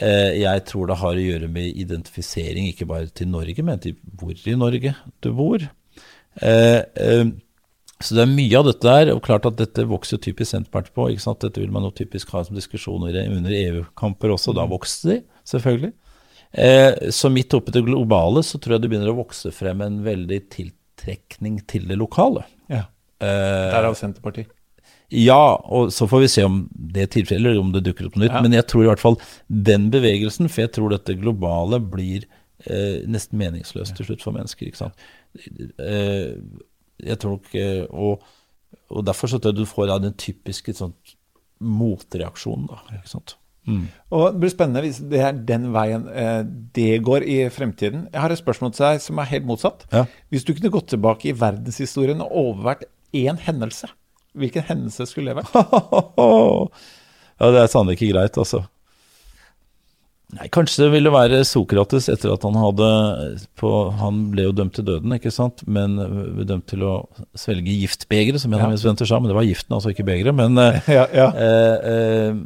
[0.00, 3.98] Eh, jeg tror det har å gjøre med identifisering, ikke bare til Norge, men til
[4.16, 5.66] hvor i Norge du bor.
[6.40, 7.26] Eh, eh,
[8.02, 11.06] så det er mye av dette der, og klart at dette vokser typisk Senterpartiet på.
[11.12, 11.44] ikke sant?
[11.44, 15.92] Dette vil man jo typisk ha som diskusjoner under EU-kamper også, da vokste de, selvfølgelig.
[16.54, 20.02] Eh, så midt oppi det globale så tror jeg det begynner å vokse frem en
[20.06, 22.44] veldig tiltrekning til det lokale.
[22.70, 22.86] Ja.
[23.18, 24.52] Eh, Derav Senterpartiet.
[25.14, 28.16] Ja, og så får vi se om det er tilfellet, eller om det dukker opp
[28.16, 28.34] noe nytt.
[28.34, 28.42] Ja.
[28.44, 32.24] Men jeg tror i hvert fall den bevegelsen, for jeg tror dette globale blir
[32.64, 34.70] eh, nesten meningsløst til slutt for mennesker.
[34.70, 35.04] ikke sant?
[35.82, 36.34] Eh,
[37.04, 38.24] jeg tror nok, eh, og,
[38.88, 40.96] og, derfor så tror jeg du får da den typiske sånn
[41.64, 42.70] motreaksjonen.
[42.72, 43.36] da, ikke sant?
[43.64, 43.84] Mm.
[44.12, 46.42] Og Det blir spennende hvis det er den veien eh,
[46.76, 48.08] det går i fremtiden.
[48.12, 49.86] Jeg har et spørsmål til deg som er helt motsatt.
[49.92, 50.04] Ja.
[50.32, 52.84] Hvis du kunne gått tilbake i verdenshistorien og overvært
[53.14, 53.88] én hendelse,
[54.34, 55.54] hvilken hendelse skulle det vært?
[57.40, 58.64] ja, det er sannelig ikke greit, altså.
[60.34, 62.88] Nei, Kanskje det ville være Sokrates etter at han hadde
[63.60, 65.94] på, Han ble jo dømt til døden, ikke sant, men
[66.48, 66.94] dømt til å
[67.38, 69.20] svelge giftbegeret, som en av mine studenter sa.
[69.22, 70.34] Men det var giften, altså ikke begeret.
[70.34, 70.58] Men
[70.98, 71.28] ja, ja.
[71.38, 72.42] Eh, eh,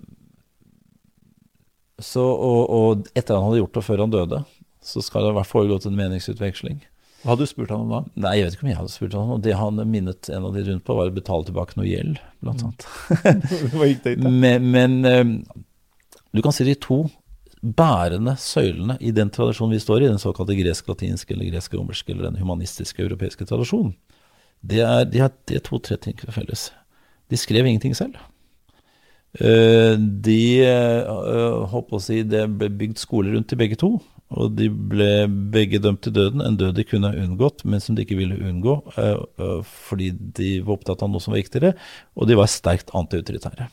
[1.98, 4.42] så, og, og, etter han hadde gjort det før han døde,
[4.84, 6.80] så skal det ha foregått en meningsutveksling.
[7.22, 8.00] Hva hadde du spurt han om da?
[8.22, 9.40] Nei, Jeg vet ikke om jeg hadde spurt han om.
[9.42, 12.62] Det han minnet en av de rundt på, var å betale tilbake noe gjeld, blant
[12.62, 12.86] annet.
[13.74, 14.28] Hva gikk det ut.
[14.30, 15.32] Men, men um,
[16.30, 17.02] du kan si de to
[17.58, 22.38] bærende søylene i den tradisjonen vi står i, den såkalte gresk-latinske eller gresk-romerske eller den
[22.38, 23.96] humanistiske europeiske tradisjonen,
[24.62, 26.68] det er, de har, de to-tre ting felles.
[27.30, 28.18] De skrev ingenting selv.
[29.38, 30.38] Eh, de
[31.70, 33.96] håper å si, Det ble bygd skoler rundt til begge to.
[34.36, 37.96] Og de ble begge dømt til døden, en død de kunne ha unngått, men som
[37.96, 41.72] de ikke ville unngå eh, fordi de var opptatt av noe som var viktigere,
[42.12, 43.70] og de var sterkt antiautoritære.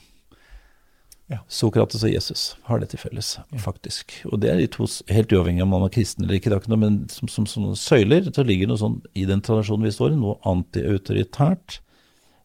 [1.33, 1.39] Ja.
[1.49, 4.13] Sokrates og Jesus har det til felles, faktisk.
[4.29, 6.71] Og det er de to, helt uavhengig om man er kristen eller ikke, det ikke
[6.71, 10.13] noe, men som, som, som søyler så ligger noe sånn i den tradisjonen vi står
[10.13, 11.81] i, noe antiautoritært.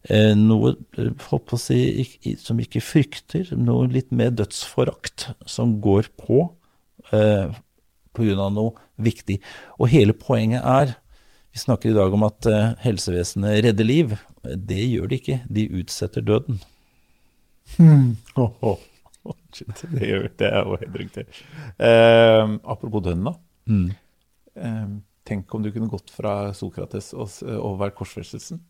[0.09, 2.07] Eh, noe eh, holdt på å si,
[2.41, 6.47] som ikke frykter, noe litt mer dødsforakt, som går på
[7.13, 7.53] eh,
[8.21, 9.39] av noe viktig.
[9.79, 10.95] Og hele poenget er,
[11.53, 14.17] vi snakker i dag om at eh, helsevesenet redder liv.
[14.45, 16.63] Det gjør de ikke, de utsetter døden.
[17.77, 18.17] Hmm.
[18.37, 18.87] Oh, oh.
[19.29, 21.27] Oh, shit, det, gjør, det er jo helt riktig.
[21.77, 23.35] Eh, apropos døden, da.
[23.69, 23.91] Mm.
[24.57, 24.87] Eh,
[25.29, 27.29] tenk om du kunne gått fra Sokrates og,
[27.83, 28.63] vært korsfestelsen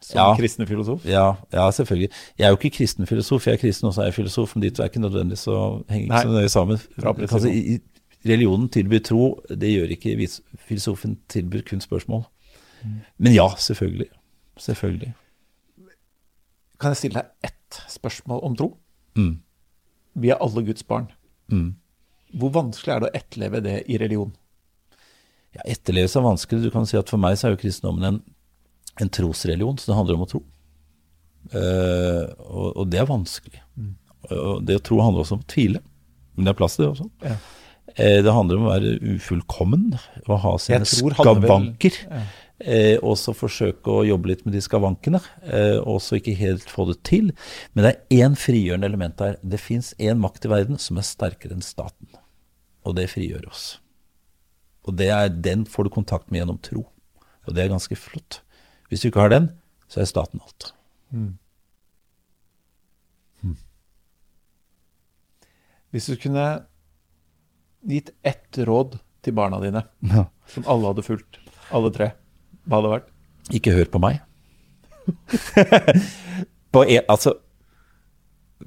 [0.00, 0.36] som Ja.
[0.36, 1.04] kristen filosof.
[1.04, 2.10] Ja, ja, selvfølgelig.
[2.38, 4.62] Jeg er jo ikke kristen filosof, jeg er kristen og så er jeg filosof, men
[4.62, 6.22] de to er ikke nødvendigvis så henger ikke Nei.
[6.22, 6.78] så nøye sammen.
[7.04, 7.78] Altså, i,
[8.26, 10.28] religionen tilbyr tro, det gjør ikke
[10.68, 12.24] filosofen tilbyr kun spørsmål.
[13.18, 14.06] Men ja, selvfølgelig.
[14.58, 15.14] Selvfølgelig.
[16.80, 18.76] Kan jeg stille deg ett spørsmål om tro?
[19.16, 19.38] Mm.
[20.14, 21.08] Vi er alle Guds barn.
[21.48, 21.74] Mm.
[22.36, 24.34] Hvor vanskelig er det å etterleve det i religion?
[25.56, 26.64] Ja, etterlevelse er vanskelig.
[26.66, 28.18] Du kan si at for meg så er jo kristendommen en,
[29.02, 30.42] en trosreligion, så det handler om å tro.
[31.52, 33.60] Uh, og, og det er vanskelig.
[34.32, 35.82] Og det å tro handler også om å tvile.
[36.36, 37.10] Men det er plass til det også.
[37.26, 37.36] Ja.
[37.96, 39.86] Uh, det handler om å være ufullkommen,
[40.26, 42.02] og ha sine skavanker.
[42.08, 42.24] Ja.
[42.56, 45.18] Eh, og så forsøke å jobbe litt med de skavankene,
[45.84, 47.26] og så ikke helt få det til.
[47.76, 49.36] Men det er én frigjørende element der.
[49.44, 52.08] Det fins én makt i verden som er sterkere enn staten.
[52.88, 53.66] Og det frigjør oss.
[54.86, 56.86] Og det er, den får du kontakt med gjennom tro.
[57.46, 58.40] Og det er ganske flott.
[58.88, 59.50] Hvis du ikke har den,
[59.90, 60.72] så er staten alt.
[65.94, 66.46] Hvis du kunne
[67.86, 70.26] gitt ett råd til barna dine, Ja.
[70.50, 71.38] som alle hadde fulgt,
[71.72, 72.10] alle tre,
[72.66, 73.12] hva hadde det vært?
[73.56, 74.20] Ikke hør på meg.
[76.74, 77.36] på en, altså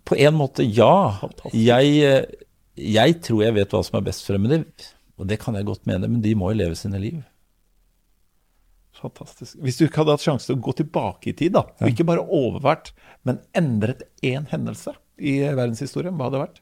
[0.05, 1.17] På en måte, ja.
[1.51, 2.25] Jeg, eh,
[2.77, 4.63] jeg tror jeg vet hva som er best for dem,
[5.17, 7.17] og det kan jeg godt mene, men de må jo leve sine liv.
[8.99, 9.57] Fantastisk.
[9.63, 12.07] Hvis du ikke hadde hatt sjanse til å gå tilbake i tid, da, og ikke
[12.09, 12.91] bare overvært,
[13.27, 16.59] men endret én hendelse i verdenshistorien, hva hadde det vært?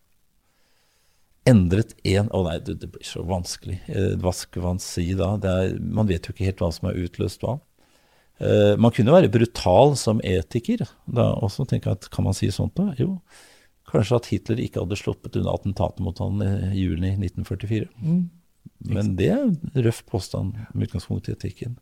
[1.47, 3.77] Endret én Å nei, det, blir så vanskelig.
[3.87, 5.29] Eh, Hva skal man si da?
[5.47, 7.53] Er, man vet jo ikke helt hva som har utløst hva.
[8.43, 10.83] Eh, man kunne være brutal som etiker.
[11.07, 12.89] Da også tenker jeg at Kan man si sånt da?
[12.99, 13.21] Jo,
[13.87, 17.87] kanskje at Hitler ikke hadde sluppet unna attentatet mot han i juni 1944.
[18.91, 19.55] Men det er en
[19.87, 21.77] røff påstand med utgangspunkt i etikken.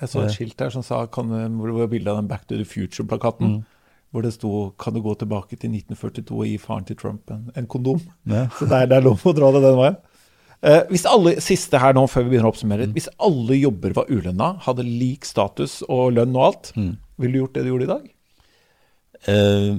[0.00, 2.46] Jeg så et skilt der som sa, kan, hvor det var bilde av den Back
[2.48, 3.64] to the Future-plakaten.
[4.10, 7.50] Hvor det sto 'Kan du gå tilbake til 1942 og gi faren til Trump en,
[7.54, 8.48] en kondom?' Ja.
[8.58, 9.96] Så det er, det er lov å dra det den veien.
[10.62, 12.86] Eh, hvis alle, Siste her nå, før vi begynner å oppsummere.
[12.88, 12.92] Mm.
[12.92, 16.96] Hvis alle jobber var ulønna, hadde lik status og lønn og alt, Mm.
[17.18, 18.10] ville du gjort det du gjorde i dag?
[19.28, 19.76] Eh,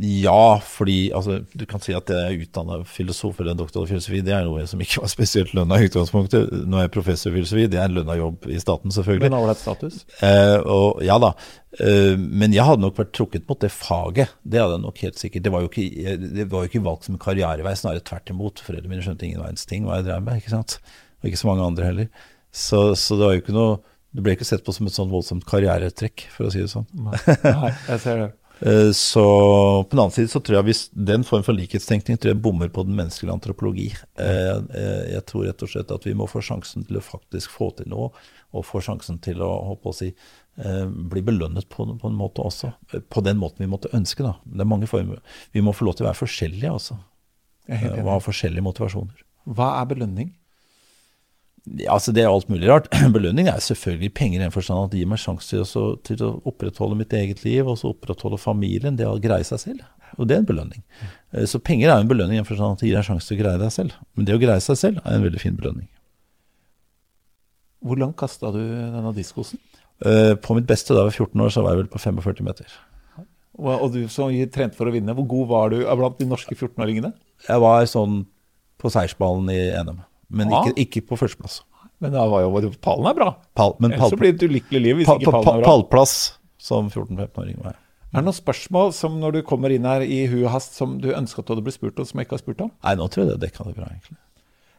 [0.00, 4.20] ja, fordi altså, du kan si at jeg er utdanna filosof eller doktor i filosofi.
[4.24, 6.52] Det er noe som ikke var spesielt lønna i utgangspunktet.
[6.68, 9.26] Nå er jeg professor i filosofi, det er en lønna jobb i staten, selvfølgelig.
[9.26, 10.02] Men ålreit status?
[10.20, 11.32] Uh, og ja da.
[11.80, 14.36] Uh, men jeg hadde nok vært trukket mot det faget.
[14.42, 15.46] Det hadde jeg nok helt sikkert.
[15.46, 18.62] Det var jo ikke, det var jo ikke valgt som en karrierevei, snarere tvert imot.
[18.66, 20.78] Foreldrene mine skjønte ingen verdens ting hva jeg drev med, ikke sant.
[21.22, 22.30] Og ikke så mange andre heller.
[22.54, 23.70] Så, så det var jo ikke noe
[24.14, 26.86] Det ble ikke sett på som et sånn voldsomt karrieretrekk, for å si det sånn.
[26.94, 27.18] Nei,
[27.90, 28.28] jeg ser det.
[28.60, 29.24] Eh, Så
[29.84, 32.70] på den annen side så tror jeg hvis den form for likhetstenkning tror jeg bommer
[32.72, 33.88] på den menneskelige antropologi.
[34.18, 37.50] Eh, eh, Jeg tror rett og slett at vi må få sjansen til å faktisk
[37.50, 38.10] få til noe,
[38.54, 40.14] og få sjansen til å, håper å si,
[40.54, 42.68] bli belønnet på, på en måte også.
[43.10, 44.36] På den måten vi måtte ønske, da.
[44.46, 45.18] Det er mange former.
[45.50, 47.00] Vi må få lov til å være forskjellige, altså.
[47.66, 49.24] Og ha forskjellige motivasjoner.
[49.50, 50.30] Hva er belønning?
[51.64, 52.90] Ja, altså Det er alt mulig rart.
[53.16, 56.32] Belønning er selvfølgelig penger i den forstand at det gir meg sjanse til, til å
[56.50, 58.98] opprettholde mitt eget liv og så opprettholde familien.
[59.00, 59.84] Det å greie seg selv.
[60.18, 60.82] Og det er en belønning.
[61.32, 63.38] Eh, Så penger er en belønning i den forstand at det gir deg sjanse til
[63.38, 63.96] å greie deg selv.
[64.14, 65.88] Men det å greie seg selv er en veldig fin belønning.
[67.84, 69.58] Hvor langt kasta du denne diskosen?
[70.04, 72.44] Eh, På mitt beste da jeg var 14 år, så var jeg vel på 45
[72.46, 72.76] meter.
[73.54, 77.12] Og du som trente for å vinne, hvor god var du blant de norske 14-åringene?
[77.46, 78.24] Jeg var sånn
[78.82, 80.00] på seiersballen i NM,
[80.34, 80.64] men Ja.
[80.64, 81.62] ikke, ikke på førsteplass.
[82.02, 83.30] Men da var jo pallen er bra.
[83.56, 85.62] Pal, men Ellers pall, så blir det et ulykkelig liv hvis pal, ikke pallen er
[85.62, 85.70] bra.
[85.70, 86.14] pallplass
[86.58, 87.80] som 14-15-åring var jeg.
[88.14, 90.98] Er det noen spørsmål som når du kommer inn her i hu og hast som
[91.02, 92.70] du ønsker at du hadde blitt spurt om, som jeg ikke har spurt om?
[92.84, 94.18] Nei, nå tror jeg det dekka det bra, egentlig.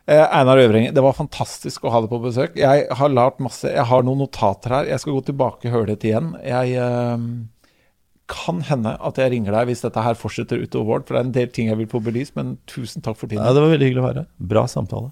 [0.05, 2.55] Eh, Einar Øvreng, det var fantastisk å ha deg på besøk.
[2.61, 3.65] Jeg har lært masse.
[3.65, 4.87] Jeg har noen notater her.
[4.91, 6.29] Jeg skal gå tilbake og høre det igjen.
[6.45, 7.25] Jeg eh,
[8.29, 11.27] kan hende at jeg ringer deg hvis dette her fortsetter utover våren, for det er
[11.27, 13.43] en del ting jeg vil få belyst, men tusen takk for tiden.
[13.43, 14.29] Ja, det var veldig hyggelig å være her.
[14.53, 15.11] Bra samtale.